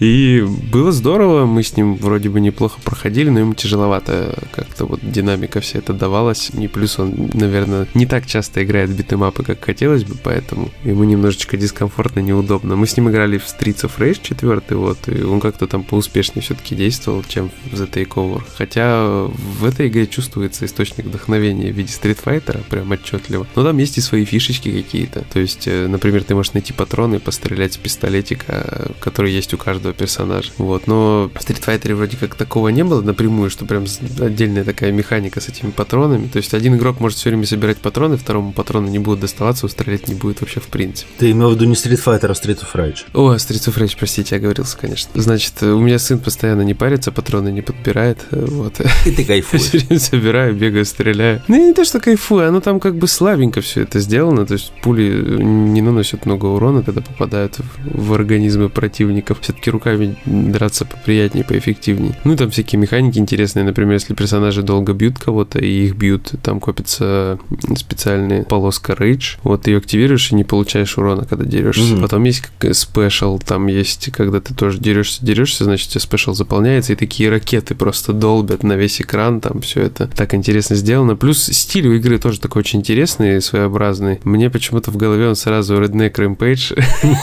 И 0.00 0.44
было 0.72 0.90
здорово, 0.90 1.46
мы 1.46 1.62
с 1.62 1.76
ним 1.76 1.96
вроде 1.96 2.28
бы 2.28 2.40
неплохо 2.40 2.80
проходили, 2.82 3.28
но 3.28 3.40
ему 3.40 3.54
тяжеловато 3.54 4.38
как-то 4.52 4.86
вот 4.86 5.00
динамика 5.02 5.60
вся 5.60 5.78
это 5.78 5.92
давалась. 5.92 6.50
И 6.58 6.66
плюс 6.66 6.98
он, 6.98 7.30
наверное, 7.34 7.86
не 7.94 8.06
так 8.06 8.26
часто 8.26 8.64
играет 8.64 8.90
в 8.90 8.96
битэмапы, 8.96 9.42
как 9.42 9.64
хотелось 9.64 10.04
бы, 10.04 10.14
поэтому 10.22 10.70
ему 10.84 11.04
немножечко 11.04 11.56
дискомфортно, 11.56 12.20
неудобно. 12.20 12.76
Мы 12.76 12.86
с 12.86 12.96
ним 12.96 13.10
играли 13.10 13.38
в 13.38 13.44
Streets 13.44 13.82
of 13.82 13.92
Rage 13.98 14.20
4, 14.22 14.62
вот, 14.70 15.08
и 15.08 15.22
он 15.22 15.40
как-то 15.40 15.66
там 15.66 15.84
поуспешнее 15.84 16.42
все-таки 16.42 16.74
действовал, 16.74 17.22
чем 17.28 17.50
в 17.70 17.74
The 17.74 17.90
Takeover. 17.90 18.42
Хотя 18.56 19.26
в 19.26 19.64
этой 19.64 19.88
игре 19.88 20.06
чувствуется 20.06 20.64
источник 20.64 21.06
вдохновения 21.06 21.72
в 21.72 21.76
виде 21.76 21.92
Street 21.92 22.18
Fighter, 22.24 22.62
прям 22.68 22.92
отчетливо. 23.26 23.46
Но 23.54 23.64
там 23.64 23.76
есть 23.78 23.98
и 23.98 24.00
свои 24.00 24.24
фишечки 24.24 24.70
какие-то. 24.70 25.24
То 25.32 25.40
есть, 25.40 25.66
э, 25.66 25.86
например, 25.86 26.24
ты 26.24 26.34
можешь 26.34 26.52
найти 26.52 26.72
патроны, 26.72 27.20
пострелять 27.20 27.74
с 27.74 27.76
пистолетика, 27.76 28.90
который 29.00 29.32
есть 29.32 29.52
у 29.54 29.58
каждого 29.58 29.94
персонажа. 29.94 30.50
Вот. 30.58 30.86
Но 30.86 31.30
в 31.34 31.38
Street 31.38 31.62
Fighter 31.64 31.94
вроде 31.94 32.16
как 32.16 32.34
такого 32.34 32.68
не 32.68 32.84
было 32.84 33.02
напрямую, 33.02 33.50
что 33.50 33.64
прям 33.64 33.84
отдельная 34.20 34.64
такая 34.64 34.92
механика 34.92 35.40
с 35.40 35.48
этими 35.48 35.70
патронами. 35.70 36.28
То 36.28 36.38
есть 36.38 36.54
один 36.54 36.76
игрок 36.76 37.00
может 37.00 37.18
все 37.18 37.30
время 37.30 37.46
собирать 37.46 37.78
патроны, 37.78 38.16
второму 38.16 38.52
патроны 38.52 38.88
не 38.88 38.98
будут 38.98 39.20
доставаться, 39.20 39.66
устрелять 39.66 40.08
не 40.08 40.14
будет 40.14 40.40
вообще 40.40 40.60
в 40.60 40.68
принципе. 40.68 41.10
Ты 41.18 41.30
имел 41.30 41.50
в 41.50 41.54
виду 41.54 41.64
не 41.64 41.74
Street 41.74 42.02
Fighter, 42.02 42.26
а 42.26 42.32
Street 42.32 42.60
of 42.62 42.74
Rage? 42.74 43.04
О, 43.14 43.34
Street 43.34 43.66
of 43.68 43.76
Rage, 43.76 43.96
простите, 43.98 44.36
я 44.36 44.40
говорился, 44.40 44.76
конечно. 44.76 45.10
Значит, 45.14 45.62
у 45.62 45.80
меня 45.80 45.98
сын 45.98 46.18
постоянно 46.18 46.62
не 46.62 46.74
парится, 46.74 47.12
патроны 47.12 47.50
не 47.50 47.62
подбирает. 47.62 48.18
Вот. 48.30 48.80
И 49.04 49.10
ты 49.10 49.24
кайфуешь. 49.24 50.00
Собираю, 50.02 50.54
бегаю, 50.54 50.84
стреляю. 50.84 51.42
Ну, 51.48 51.56
не 51.56 51.72
то, 51.72 51.84
что 51.84 52.00
кайфую, 52.00 52.48
оно 52.48 52.60
там 52.60 52.80
как 52.80 52.96
бы 52.96 53.06
слабенько 53.16 53.60
все 53.60 53.82
это 53.82 54.00
сделано. 54.00 54.46
То 54.46 54.54
есть 54.54 54.72
пули 54.82 55.42
не 55.42 55.80
наносят 55.80 56.26
много 56.26 56.46
урона, 56.46 56.82
когда 56.82 57.00
попадают 57.00 57.58
в 57.84 58.12
организмы 58.12 58.68
противников. 58.68 59.40
Все-таки 59.40 59.70
руками 59.70 60.16
драться 60.26 60.84
поприятнее, 60.84 61.44
поэффективнее. 61.44 62.16
Ну, 62.24 62.34
и 62.34 62.36
там 62.36 62.50
всякие 62.50 62.78
механики 62.78 63.18
интересные. 63.18 63.64
Например, 63.64 63.94
если 63.94 64.14
персонажи 64.14 64.62
долго 64.62 64.92
бьют 64.92 65.18
кого-то, 65.18 65.58
и 65.58 65.86
их 65.86 65.96
бьют, 65.96 66.34
там 66.42 66.60
копится 66.60 67.38
специальная 67.76 68.44
полоска 68.44 68.92
Rage. 68.92 69.38
Вот 69.42 69.66
ее 69.66 69.78
активируешь 69.78 70.30
и 70.32 70.34
не 70.34 70.44
получаешь 70.44 70.98
урона, 70.98 71.24
когда 71.24 71.44
дерешься. 71.44 71.82
Mm-hmm. 71.82 72.02
Потом 72.02 72.24
есть 72.24 72.44
special, 72.72 73.38
там 73.38 73.66
есть, 73.66 74.10
когда 74.12 74.40
ты 74.40 74.54
тоже 74.54 74.78
дерешься, 74.78 75.24
дерешься, 75.24 75.64
значит, 75.64 75.90
тебе 75.90 76.00
special 76.00 76.34
заполняется, 76.34 76.92
и 76.92 76.96
такие 76.96 77.30
ракеты 77.30 77.74
просто 77.74 78.12
долбят 78.12 78.62
на 78.62 78.74
весь 78.74 79.00
экран, 79.00 79.40
там 79.40 79.60
все 79.60 79.82
это 79.82 80.06
так 80.06 80.34
интересно 80.34 80.76
сделано. 80.76 81.16
Плюс 81.16 81.44
стиль 81.44 81.86
у 81.88 81.94
игры 81.94 82.18
тоже 82.18 82.40
такой 82.40 82.60
очень 82.60 82.80
интересный, 82.80 82.95
своеобразный. 83.04 84.20
Мне 84.24 84.48
почему-то 84.48 84.90
в 84.90 84.96
голове 84.96 85.28
он 85.28 85.36
сразу 85.36 85.74
Redneck 85.76 86.14
Rampage 86.14 86.74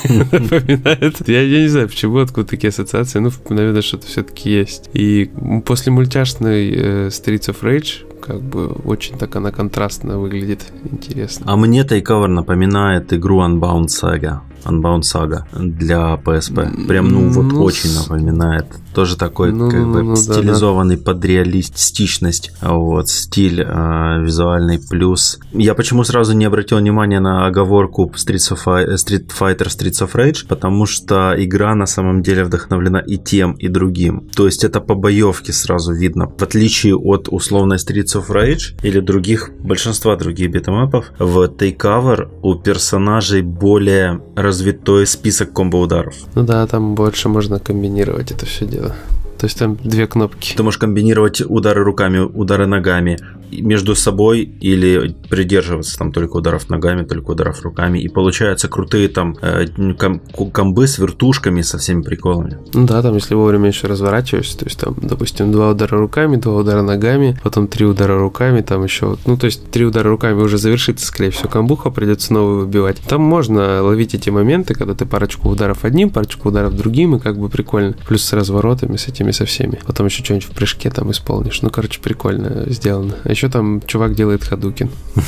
напоминает. 0.32 1.27
Я, 1.27 1.42
я 1.42 1.62
не 1.62 1.68
знаю, 1.68 1.88
почему, 1.88 2.20
откуда 2.20 2.48
такие 2.48 2.70
ассоциации, 2.70 3.20
ну, 3.20 3.32
наверное, 3.50 3.82
что-то 3.82 4.08
все-таки 4.08 4.51
есть. 4.51 4.89
И 4.94 5.32
после 5.65 5.92
мультяшной 5.92 6.70
э, 6.70 7.08
Streets 7.08 7.50
of 7.50 7.62
Rage 7.62 8.06
как 8.22 8.42
бы 8.42 8.68
очень 8.68 9.18
так 9.18 9.36
она 9.36 9.51
контрастно 9.51 10.18
выглядит, 10.18 10.72
интересно. 10.89 11.46
А 11.48 11.58
мне 11.58 11.84
Тайкавер 11.84 12.30
напоминает 12.30 13.12
игру 13.12 13.42
Unbound 13.42 13.88
Saga. 13.88 14.39
Unbound 14.63 15.01
Saga 15.01 15.44
для 15.53 16.15
PSP. 16.15 16.88
Прям, 16.88 17.10
ну, 17.10 17.30
вот 17.30 17.44
ну, 17.44 17.63
очень 17.63 17.94
напоминает. 17.94 18.65
Тоже 18.94 19.18
такой, 19.18 19.52
ну, 19.52 19.70
как 19.70 19.86
бы, 19.86 20.04
ну, 20.04 20.16
стилизованный 20.16 20.98
да, 20.98 21.04
да. 21.04 21.14
под 21.14 21.26
реалистичность, 21.26 22.52
вот, 22.62 23.10
стиль 23.10 23.62
э, 23.62 24.22
визуальный 24.22 24.80
плюс. 24.80 25.40
Я 25.52 25.74
почему 25.74 26.04
сразу 26.04 26.34
не 26.34 26.46
обратил 26.46 26.78
внимания 26.78 27.20
на 27.20 27.48
оговорку 27.48 28.12
Street, 28.16 28.54
of, 28.54 28.96
Street 28.96 29.32
Fighter 29.40 29.68
Streets 29.68 30.06
of 30.06 30.14
Rage, 30.14 30.48
потому 30.48 30.86
что 30.86 31.34
игра 31.38 31.76
на 31.76 31.86
самом 31.86 32.22
деле 32.22 32.44
вдохновлена 32.44 33.00
и 33.00 33.18
тем, 33.18 33.54
и 33.54 33.68
другим. 33.68 34.30
То 34.36 34.46
есть 34.46 34.64
это 34.64 34.80
по 34.80 34.96
боевке 34.96 35.54
сразу 35.54 35.94
видно. 35.94 36.28
В 36.28 36.44
отличие 36.44 36.96
от 36.96 37.28
условной 37.30 37.78
Streets 37.78 38.16
of 38.16 38.30
Rage 38.30 38.80
или 38.84 39.00
других, 39.00 39.52
большинства 39.60 40.16
других 40.16 40.52
битэмапов, 40.52 41.12
в 41.20 41.48
Takeover 41.48 42.30
у 42.42 42.56
персонажей 42.56 43.42
более 43.42 44.22
развитой 44.36 45.08
список 45.08 45.54
комбо-ударов. 45.54 46.16
Ну 46.36 46.44
да, 46.44 46.66
там 46.68 46.96
больше 46.96 47.30
можно 47.30 47.60
комбинировать 47.60 48.32
это 48.32 48.46
все 48.46 48.66
дело. 48.66 48.83
То 48.90 49.46
есть 49.46 49.60
там 49.60 49.75
две 49.75 50.08
кнопки. 50.08 50.56
Ты 50.56 50.63
можешь 50.63 50.78
комбинировать 50.78 51.42
удары 51.42 51.84
руками, 51.84 52.20
удары 52.20 52.66
ногами 52.66 53.20
между 53.62 53.96
собой 53.96 54.42
или 54.42 55.16
придерживаться 55.30 55.98
там 55.98 56.12
только 56.12 56.38
ударов 56.38 56.70
ногами, 56.70 57.04
только 57.04 57.32
ударов 57.32 57.62
руками. 57.62 58.00
И 58.00 58.08
получаются 58.08 58.68
крутые 58.68 59.08
там 59.10 59.38
э, 59.42 59.68
ком- 59.98 60.22
комбы 60.52 60.88
с 60.88 60.98
вертушками, 60.98 61.62
со 61.62 61.78
всеми 61.78 62.02
приколами. 62.02 62.58
Ну 62.74 62.86
да, 62.86 63.02
там 63.02 63.16
если 63.16 63.36
вовремя 63.36 63.68
еще 63.68 63.88
разворачиваешься, 63.88 64.58
то 64.58 64.66
есть 64.66 64.80
там, 64.80 64.96
допустим, 65.02 65.52
два 65.52 65.72
удара 65.72 65.98
руками, 65.98 66.38
два 66.38 66.56
удара 66.56 66.82
ногами, 66.82 67.40
потом 67.44 67.68
три 67.68 67.86
удара 67.86 68.18
руками, 68.18 68.62
там 68.62 68.84
еще, 68.84 69.18
ну 69.26 69.38
то 69.38 69.46
есть 69.46 69.70
три 69.72 69.86
удара 69.86 70.10
руками 70.10 70.42
уже 70.42 70.58
завершится, 70.58 71.06
скорее 71.06 71.32
всего, 71.32 71.50
камбуха, 71.50 71.90
придется 71.90 72.34
новую 72.34 72.66
выбивать. 72.66 72.98
Там 73.08 73.22
можно 73.22 73.82
ловить 73.84 74.16
эти 74.16 74.30
моменты, 74.30 74.74
когда 74.74 74.94
ты 74.94 75.06
парочку 75.06 75.50
ударов 75.50 75.86
одним, 75.86 76.10
парочку 76.10 76.50
ударов 76.50 76.76
другим, 76.76 77.16
и 77.16 77.20
как 77.20 77.38
бы 77.38 77.50
прикольно. 77.50 77.96
Плюс 78.08 78.24
с 78.24 78.34
разворотами, 78.34 78.98
с 78.98 79.08
этими 79.08 79.32
со 79.32 79.46
всеми. 79.46 79.80
Потом 79.86 80.08
еще 80.08 80.24
что-нибудь 80.24 80.48
в 80.48 80.52
прыжке 80.52 80.90
там 80.90 81.12
исполнишь. 81.12 81.62
Ну, 81.62 81.70
короче, 81.70 82.00
прикольно 82.02 82.66
сделано. 82.68 83.16
А 83.24 83.32
еще 83.44 83.52
там 83.52 83.82
чувак 83.86 84.16
делает 84.16 84.44
Хадукин. 84.44 84.90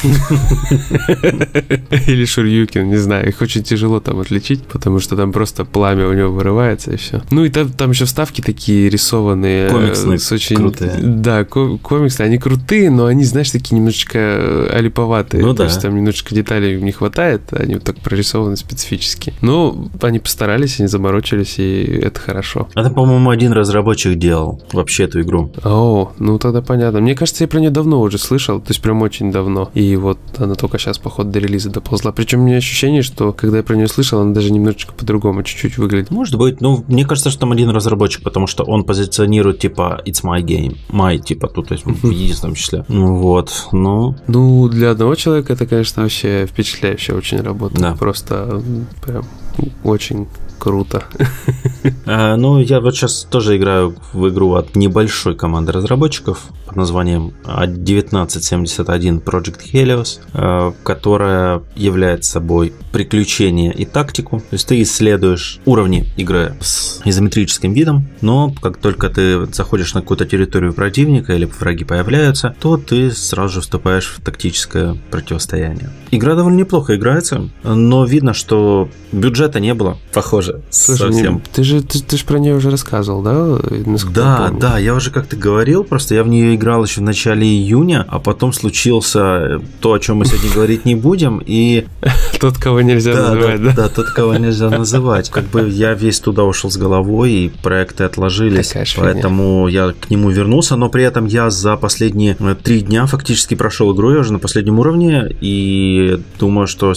Или 2.08 2.26
Шурюкин, 2.26 2.90
не 2.90 2.98
знаю. 2.98 3.28
Их 3.28 3.42
очень 3.42 3.62
тяжело 3.64 4.00
там 4.00 4.20
отличить, 4.20 4.64
потому 4.64 5.00
что 5.00 5.18
там 5.18 5.34
просто 5.34 5.66
пламя 5.66 6.08
у 6.08 6.14
него 6.14 6.32
вырывается 6.32 6.92
и 6.94 6.96
все. 6.96 7.22
Ну 7.32 7.44
и 7.44 7.50
там, 7.50 7.70
там 7.70 7.92
еще 7.92 8.06
вставки 8.06 8.42
такие 8.42 8.90
рисованные. 8.90 9.70
Комиксные, 9.70 10.20
с 10.20 10.32
очень... 10.32 10.56
крутые. 10.56 10.94
Да, 11.02 11.44
комиксные. 11.44 12.28
Они 12.28 12.38
крутые, 12.38 12.90
но 12.90 13.08
они, 13.08 13.26
знаешь, 13.26 13.52
такие 13.52 13.76
немножечко 13.76 14.18
э, 14.18 14.70
алиповатые. 14.72 15.44
Ну, 15.44 15.52
То 15.52 15.60
да. 15.60 15.64
есть 15.66 15.82
там 15.82 15.96
немножечко 15.96 16.34
деталей 16.34 16.82
не 16.82 16.92
хватает, 16.94 17.42
они 17.52 17.74
вот 17.76 17.84
так 17.84 17.98
прорисованы 17.98 18.56
специфически. 18.56 19.34
Но 19.42 19.90
они 20.02 20.20
постарались, 20.20 20.80
они 20.80 20.88
заморочились, 20.88 21.60
и 21.60 21.84
это 22.02 22.20
хорошо. 22.20 22.70
Это, 22.76 22.90
по-моему, 22.90 23.30
один 23.30 23.52
разработчик 23.52 24.18
делал 24.18 24.62
вообще 24.72 25.04
эту 25.04 25.22
игру. 25.22 25.52
О, 25.64 26.14
ну 26.18 26.40
тогда 26.40 26.62
понятно. 26.62 27.02
Мне 27.02 27.16
кажется, 27.16 27.44
я 27.44 27.48
про 27.50 27.60
нее 27.60 27.72
давно 27.72 28.05
уже 28.06 28.18
слышал, 28.18 28.60
то 28.60 28.70
есть 28.70 28.82
прям 28.82 29.02
очень 29.02 29.32
давно. 29.32 29.70
И 29.74 29.96
вот 29.96 30.18
она 30.38 30.56
только 30.56 30.78
сейчас, 30.78 30.98
походу, 30.98 31.32
до 31.32 31.40
релиза 31.40 31.70
доползла. 31.70 32.12
Причем 32.12 32.42
у 32.42 32.44
меня 32.44 32.58
ощущение, 32.58 33.02
что 33.02 33.34
когда 33.34 33.58
я 33.58 33.64
про 33.64 33.76
нее 33.76 33.88
слышал, 33.88 34.22
она 34.22 34.34
даже 34.34 34.52
немножечко 34.52 34.94
по-другому 34.94 35.44
чуть-чуть 35.44 35.78
выглядит. 35.78 36.12
Может 36.12 36.38
быть, 36.38 36.62
ну, 36.62 36.84
мне 36.88 37.06
кажется, 37.06 37.30
что 37.30 37.42
там 37.42 37.52
один 37.52 37.70
разработчик, 37.70 38.24
потому 38.24 38.48
что 38.48 38.64
он 38.64 38.84
позиционирует 38.84 39.60
типа 39.60 40.02
it's 40.06 40.24
my 40.24 40.42
game. 40.42 40.78
My, 40.90 41.18
типа, 41.18 41.48
тут, 41.48 41.68
то 41.70 41.74
есть 41.74 41.86
в 41.86 42.10
единственном 42.10 42.56
числе. 42.56 42.86
Ну 42.88 43.16
вот, 43.16 43.68
ну... 43.72 44.16
Ну, 44.28 44.68
для 44.70 44.92
одного 44.92 45.16
человека 45.16 45.54
это, 45.54 45.66
конечно, 45.66 46.04
вообще 46.04 46.46
впечатляющая 46.46 47.16
очень 47.16 47.42
работа. 47.42 47.80
Да. 47.80 47.96
Просто 47.96 48.62
прям 49.04 49.26
очень 49.84 50.28
круто. 50.60 51.04
А, 52.08 52.36
ну, 52.36 52.60
я 52.60 52.82
вот 52.82 52.96
сейчас 52.96 53.28
тоже 53.30 53.58
играю 53.58 53.96
в 54.14 54.30
игру 54.30 54.54
от 54.54 54.76
небольшой 54.76 55.36
команды 55.36 55.72
разработчиков 55.72 56.44
под 56.66 56.76
названием 56.76 57.34
1971 57.44 59.20
Project 59.20 59.62
Helios, 59.72 60.20
а, 60.34 60.74
которая 60.84 61.64
является 61.76 62.32
собой 62.32 62.74
приключение 62.92 63.74
и 63.74 63.86
тактику. 63.86 64.40
То 64.40 64.54
есть 64.54 64.68
ты 64.68 64.82
исследуешь 64.82 65.60
уровни 65.66 66.08
игры 66.16 66.56
с 66.62 67.02
изометрическим 67.06 67.74
видом, 67.74 68.08
но 68.22 68.54
как 68.62 68.78
только 68.78 69.10
ты 69.10 69.46
заходишь 69.48 69.94
на 69.94 70.02
какую-то 70.02 70.26
территорию 70.26 70.74
противника 70.74 71.34
или 71.34 71.46
враги 71.46 71.84
появляются, 71.84 72.56
то 72.60 72.78
ты 72.78 73.12
сразу 73.12 73.56
же 73.56 73.62
вступаешь 73.62 74.08
в 74.08 74.22
тактическое 74.22 74.96
противостояние. 75.12 75.90
Игра 76.12 76.36
довольно 76.36 76.58
неплохо 76.58 76.96
играется, 76.96 77.50
но 77.64 78.06
видно, 78.06 78.34
что 78.34 78.90
бюджета 79.12 79.60
не 79.60 79.74
было, 79.74 79.98
похоже, 80.14 80.62
Слушай, 80.70 81.12
совсем. 81.12 81.36
Не, 81.36 81.42
ты 81.54 81.64
же 81.64 81.75
ты, 81.82 82.02
ты 82.02 82.18
же 82.18 82.26
про 82.26 82.38
нее 82.38 82.56
уже 82.56 82.70
рассказывал, 82.70 83.22
да? 83.22 83.60
Да, 84.14 84.50
да, 84.52 84.78
я 84.78 84.94
уже 84.94 85.12
как-то 85.12 85.36
говорил, 85.36 85.84
просто 85.84 86.16
я 86.16 86.24
в 86.24 86.28
нее 86.28 86.56
играл 86.56 86.84
еще 86.84 87.02
в 87.02 87.04
начале 87.04 87.48
июня, 87.48 88.06
а 88.08 88.20
потом 88.20 88.54
случился 88.54 89.62
то, 89.80 89.94
о 89.94 90.00
чем 90.00 90.18
мы 90.18 90.26
сегодня 90.26 90.52
говорить 90.54 90.86
не 90.86 90.96
будем, 90.96 91.42
и... 91.46 91.86
Тот, 92.40 92.58
кого 92.58 92.82
нельзя 92.82 93.14
называть, 93.14 93.64
да? 93.64 93.74
Да, 93.76 93.90
тот, 93.90 94.08
кого 94.08 94.36
нельзя 94.36 94.70
называть. 94.78 95.30
Как 95.30 95.46
бы 95.46 95.70
я 95.70 95.94
весь 95.94 96.20
туда 96.20 96.44
ушел 96.44 96.70
с 96.70 96.78
головой, 96.78 97.32
и 97.32 97.50
проекты 97.50 98.04
отложились, 98.04 98.74
поэтому 98.98 99.68
я 99.68 99.94
к 100.00 100.10
нему 100.10 100.30
вернулся, 100.30 100.76
но 100.76 100.90
при 100.90 101.04
этом 101.04 101.26
я 101.26 101.50
за 101.50 101.78
последние 101.78 102.36
э, 102.40 102.56
три 102.62 102.82
дня 102.82 103.06
фактически 103.06 103.56
прошел 103.56 103.96
игру, 103.96 104.12
я 104.12 104.20
уже 104.20 104.34
на 104.34 104.40
последнем 104.40 104.80
уровне, 104.80 105.36
и 105.42 106.20
думаю, 106.40 106.68
что 106.68 106.94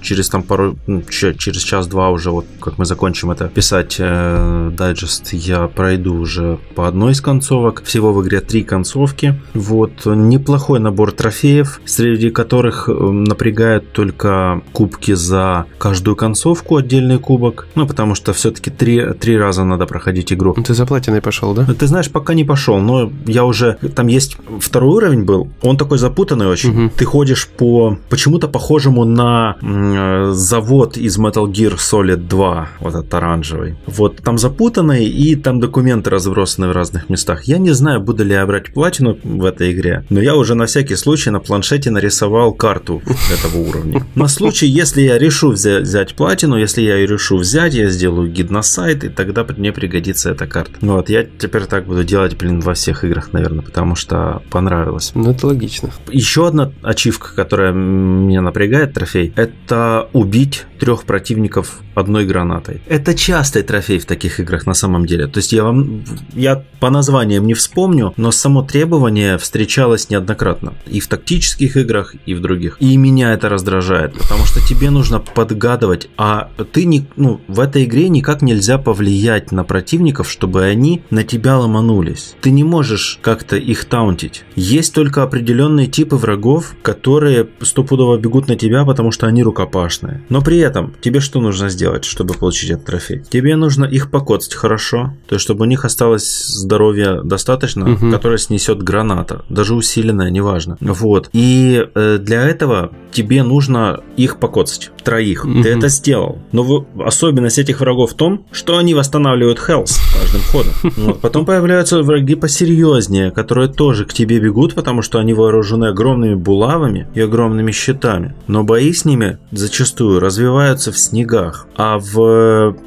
через 0.00 0.28
там 0.28 0.42
пару, 0.42 0.76
ну, 0.86 1.02
через 1.02 1.62
час-два 1.62 2.10
уже, 2.10 2.30
вот 2.30 2.46
как 2.60 2.78
мы 2.78 2.84
закончим 2.84 3.30
это 3.30 3.48
писать 3.48 3.96
э, 4.08 4.70
дайджест, 4.72 5.32
я 5.32 5.68
пройду 5.68 6.14
уже 6.14 6.58
по 6.74 6.88
одной 6.88 7.12
из 7.12 7.20
концовок. 7.20 7.82
Всего 7.84 8.12
в 8.12 8.22
игре 8.22 8.40
три 8.40 8.62
концовки. 8.62 9.40
Вот, 9.54 10.06
неплохой 10.06 10.80
набор 10.80 11.12
трофеев, 11.12 11.80
среди 11.84 12.30
которых 12.30 12.88
э, 12.88 12.92
напрягают 12.92 13.92
только 13.92 14.62
кубки 14.72 15.12
за 15.12 15.66
каждую 15.78 16.16
концовку, 16.16 16.76
отдельный 16.76 17.18
кубок. 17.18 17.68
Ну, 17.74 17.86
потому 17.86 18.14
что 18.14 18.32
все-таки 18.32 18.70
три, 18.70 19.12
три 19.14 19.36
раза 19.36 19.64
надо 19.64 19.86
проходить 19.86 20.32
игру. 20.32 20.54
Ты 20.54 20.74
за 20.74 20.86
платиной 20.86 21.20
пошел, 21.20 21.54
да? 21.54 21.66
Ты 21.78 21.86
знаешь, 21.86 22.10
пока 22.10 22.34
не 22.34 22.44
пошел, 22.44 22.78
но 22.80 23.10
я 23.26 23.44
уже... 23.44 23.78
Там 23.94 24.06
есть 24.06 24.36
второй 24.60 24.96
уровень 24.96 25.24
был, 25.24 25.48
он 25.62 25.76
такой 25.76 25.98
запутанный 25.98 26.46
очень. 26.46 26.70
Угу. 26.70 26.92
Ты 26.96 27.04
ходишь 27.04 27.48
по 27.48 27.98
почему-то 28.08 28.48
похожему 28.48 29.04
на 29.04 29.56
э, 29.60 30.30
завод 30.32 30.96
из 30.96 31.18
Metal 31.18 31.46
Gear 31.46 31.76
Solid 31.76 32.28
2, 32.28 32.68
вот 32.80 32.94
этот 32.94 33.14
оранжевый. 33.14 33.76
Вот, 33.98 34.18
там 34.22 34.38
запутанный, 34.38 35.06
и 35.06 35.34
там 35.34 35.58
документы 35.58 36.08
разбросаны 36.08 36.68
в 36.68 36.72
разных 36.72 37.10
местах. 37.10 37.44
Я 37.44 37.58
не 37.58 37.72
знаю, 37.72 38.00
буду 38.00 38.24
ли 38.24 38.32
я 38.32 38.46
брать 38.46 38.72
платину 38.72 39.18
в 39.24 39.44
этой 39.44 39.72
игре, 39.72 40.04
но 40.08 40.20
я 40.20 40.36
уже 40.36 40.54
на 40.54 40.66
всякий 40.66 40.94
случай 40.94 41.30
на 41.30 41.40
планшете 41.40 41.90
нарисовал 41.90 42.52
карту 42.52 43.02
этого 43.32 43.58
уровня. 43.58 44.06
На 44.14 44.28
случай, 44.28 44.66
если 44.66 45.02
я 45.02 45.18
решу 45.18 45.50
взять, 45.50 45.82
взять 45.82 46.14
платину, 46.14 46.56
если 46.56 46.82
я 46.82 46.96
ее 46.96 47.08
решу 47.08 47.38
взять, 47.38 47.74
я 47.74 47.88
сделаю 47.88 48.30
гид 48.30 48.52
на 48.52 48.62
сайт, 48.62 49.02
и 49.02 49.08
тогда 49.08 49.44
мне 49.56 49.72
пригодится 49.72 50.30
эта 50.30 50.46
карта. 50.46 50.74
Ну 50.80 50.94
вот, 50.94 51.10
я 51.10 51.24
теперь 51.24 51.64
так 51.64 51.86
буду 51.86 52.04
делать, 52.04 52.36
блин, 52.38 52.60
во 52.60 52.74
всех 52.74 53.02
играх, 53.02 53.32
наверное, 53.32 53.62
потому 53.62 53.96
что 53.96 54.42
понравилось. 54.50 55.10
Ну, 55.16 55.32
это 55.32 55.48
логично. 55.48 55.90
Еще 56.12 56.46
одна 56.46 56.70
ачивка, 56.82 57.34
которая 57.34 57.72
меня 57.72 58.42
напрягает, 58.42 58.92
трофей, 58.92 59.32
это 59.34 60.08
убить 60.12 60.66
трех 60.78 61.02
противников 61.02 61.80
одной 61.96 62.26
гранатой. 62.26 62.80
Это 62.86 63.14
частый 63.14 63.64
трофей 63.64 63.77
в 63.80 64.06
таких 64.06 64.40
играх 64.40 64.66
на 64.66 64.74
самом 64.74 65.06
деле. 65.06 65.26
То 65.26 65.38
есть 65.38 65.52
я 65.52 65.64
вам, 65.64 66.04
я 66.34 66.64
по 66.80 66.90
названиям 66.90 67.46
не 67.46 67.54
вспомню, 67.54 68.12
но 68.16 68.30
само 68.30 68.62
требование 68.62 69.38
встречалось 69.38 70.10
неоднократно. 70.10 70.74
И 70.86 71.00
в 71.00 71.08
тактических 71.08 71.76
играх, 71.76 72.14
и 72.26 72.34
в 72.34 72.40
других. 72.40 72.76
И 72.80 72.96
меня 72.96 73.32
это 73.32 73.48
раздражает, 73.48 74.14
потому 74.14 74.44
что 74.44 74.60
тебе 74.66 74.90
нужно 74.90 75.20
подгадывать, 75.20 76.08
а 76.16 76.50
ты 76.72 76.84
не, 76.84 77.06
ну, 77.16 77.40
в 77.48 77.60
этой 77.60 77.84
игре 77.84 78.08
никак 78.08 78.42
нельзя 78.42 78.78
повлиять 78.78 79.52
на 79.52 79.64
противников, 79.64 80.30
чтобы 80.30 80.64
они 80.64 81.02
на 81.10 81.22
тебя 81.22 81.58
ломанулись. 81.58 82.34
Ты 82.40 82.50
не 82.50 82.64
можешь 82.64 83.18
как-то 83.22 83.56
их 83.56 83.84
таунтить. 83.84 84.44
Есть 84.56 84.94
только 84.94 85.22
определенные 85.22 85.86
типы 85.86 86.16
врагов, 86.16 86.74
которые 86.82 87.48
стопудово 87.62 88.18
бегут 88.18 88.48
на 88.48 88.56
тебя, 88.56 88.84
потому 88.84 89.12
что 89.12 89.26
они 89.26 89.42
рукопашные. 89.42 90.24
Но 90.28 90.42
при 90.42 90.58
этом 90.58 90.94
тебе 91.00 91.20
что 91.20 91.40
нужно 91.40 91.68
сделать, 91.68 92.04
чтобы 92.04 92.34
получить 92.34 92.70
этот 92.70 92.86
трофей? 92.86 93.22
Тебе 93.28 93.56
нужно 93.56 93.67
их 93.84 94.10
покоцать 94.10 94.54
хорошо, 94.54 95.14
то 95.26 95.34
есть 95.34 95.44
чтобы 95.44 95.62
у 95.62 95.68
них 95.68 95.84
осталось 95.84 96.46
здоровья 96.46 97.20
достаточно, 97.22 97.92
угу. 97.92 98.10
которое 98.10 98.38
снесет 98.38 98.82
граната, 98.82 99.44
даже 99.48 99.74
усиленная, 99.74 100.30
неважно. 100.30 100.76
Вот. 100.80 101.30
И 101.32 101.86
э, 101.94 102.18
для 102.18 102.42
этого 102.48 102.90
тебе 103.12 103.42
нужно 103.42 104.00
их 104.16 104.38
покоцать, 104.38 104.90
троих. 105.02 105.44
Угу. 105.44 105.62
Ты 105.62 105.70
это 105.70 105.88
сделал. 105.88 106.38
Но 106.52 106.62
в, 106.62 106.86
особенность 107.02 107.58
этих 107.58 107.80
врагов 107.80 108.12
в 108.12 108.14
том, 108.14 108.44
что 108.52 108.78
они 108.78 108.94
восстанавливают 108.94 109.58
health 109.58 109.92
каждым 110.12 110.42
ходом. 110.42 110.72
Вот. 111.08 111.20
Потом 111.20 111.46
появляются 111.46 112.02
враги 112.02 112.34
посерьезнее, 112.34 113.30
которые 113.30 113.68
тоже 113.68 114.04
к 114.04 114.12
тебе 114.12 114.40
бегут, 114.40 114.74
потому 114.74 115.02
что 115.02 115.18
они 115.18 115.32
вооружены 115.32 115.86
огромными 115.86 116.34
булавами 116.34 117.08
и 117.14 117.20
огромными 117.20 117.72
щитами. 117.72 118.34
Но 118.46 118.64
бои 118.64 118.92
с 118.92 119.04
ними 119.04 119.38
зачастую 119.52 120.20
развиваются 120.20 120.92
в 120.92 120.98
снегах. 120.98 121.66
А 121.76 121.98
в 121.98 122.18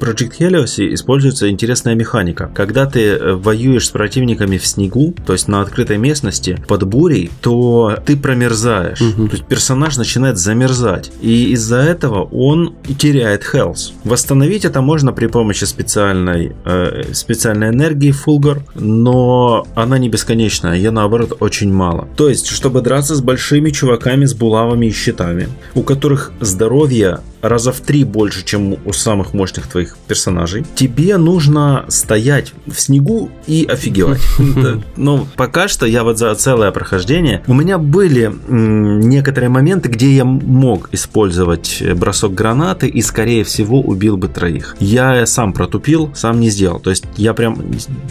Project 0.00 0.32
Helios 0.38 0.71
используется 0.80 1.48
интересная 1.50 1.94
механика. 1.94 2.50
Когда 2.54 2.86
ты 2.86 3.00
э, 3.00 3.34
воюешь 3.34 3.86
с 3.86 3.90
противниками 3.90 4.58
в 4.58 4.66
снегу, 4.66 5.14
то 5.26 5.32
есть 5.32 5.48
на 5.48 5.60
открытой 5.60 5.98
местности, 5.98 6.62
под 6.68 6.84
бурей, 6.84 7.30
то 7.40 7.98
ты 8.04 8.16
промерзаешь. 8.16 9.00
Угу. 9.00 9.28
То 9.28 9.32
есть 9.32 9.46
персонаж 9.46 9.96
начинает 9.96 10.38
замерзать. 10.38 11.12
И 11.20 11.52
из-за 11.52 11.78
этого 11.78 12.24
он 12.24 12.74
теряет 12.98 13.42
health. 13.52 13.92
Восстановить 14.04 14.64
это 14.64 14.80
можно 14.80 15.12
при 15.12 15.26
помощи 15.26 15.64
специальной, 15.64 16.52
э, 16.64 17.12
специальной 17.12 17.68
энергии 17.68 18.12
Fulgor, 18.12 18.62
но 18.74 19.66
она 19.74 19.98
не 19.98 20.08
бесконечная, 20.08 20.74
ее 20.74 20.90
наоборот 20.90 21.36
очень 21.40 21.72
мало. 21.72 22.08
То 22.16 22.28
есть, 22.28 22.48
чтобы 22.48 22.80
драться 22.82 23.14
с 23.14 23.20
большими 23.20 23.70
чуваками 23.70 24.24
с 24.24 24.34
булавами 24.34 24.86
и 24.86 24.92
щитами, 24.92 25.48
у 25.74 25.82
которых 25.82 26.32
здоровье 26.40 27.20
раза 27.42 27.72
в 27.72 27.80
три 27.80 28.04
больше, 28.04 28.44
чем 28.44 28.76
у 28.84 28.92
самых 28.92 29.34
мощных 29.34 29.66
твоих 29.66 29.96
персонажей. 30.06 30.64
Тебе 30.74 31.16
нужно 31.18 31.84
стоять 31.88 32.52
в 32.66 32.80
снегу 32.80 33.30
и 33.46 33.66
офигевать. 33.68 34.20
Ну, 34.96 35.26
пока 35.36 35.68
что 35.68 35.86
я 35.86 36.04
вот 36.04 36.18
за 36.18 36.34
целое 36.34 36.70
прохождение. 36.70 37.42
У 37.46 37.54
меня 37.54 37.78
были 37.78 38.32
некоторые 38.48 39.48
моменты, 39.48 39.88
где 39.88 40.12
я 40.12 40.24
мог 40.24 40.88
использовать 40.92 41.82
бросок 41.96 42.34
гранаты 42.34 42.86
и, 42.86 43.02
скорее 43.02 43.42
всего, 43.44 43.80
убил 43.80 44.16
бы 44.16 44.28
троих. 44.28 44.76
Я 44.78 45.26
сам 45.26 45.52
протупил, 45.52 46.10
сам 46.14 46.40
не 46.40 46.50
сделал. 46.50 46.78
То 46.78 46.90
есть 46.90 47.04
я 47.16 47.34
прям 47.34 47.58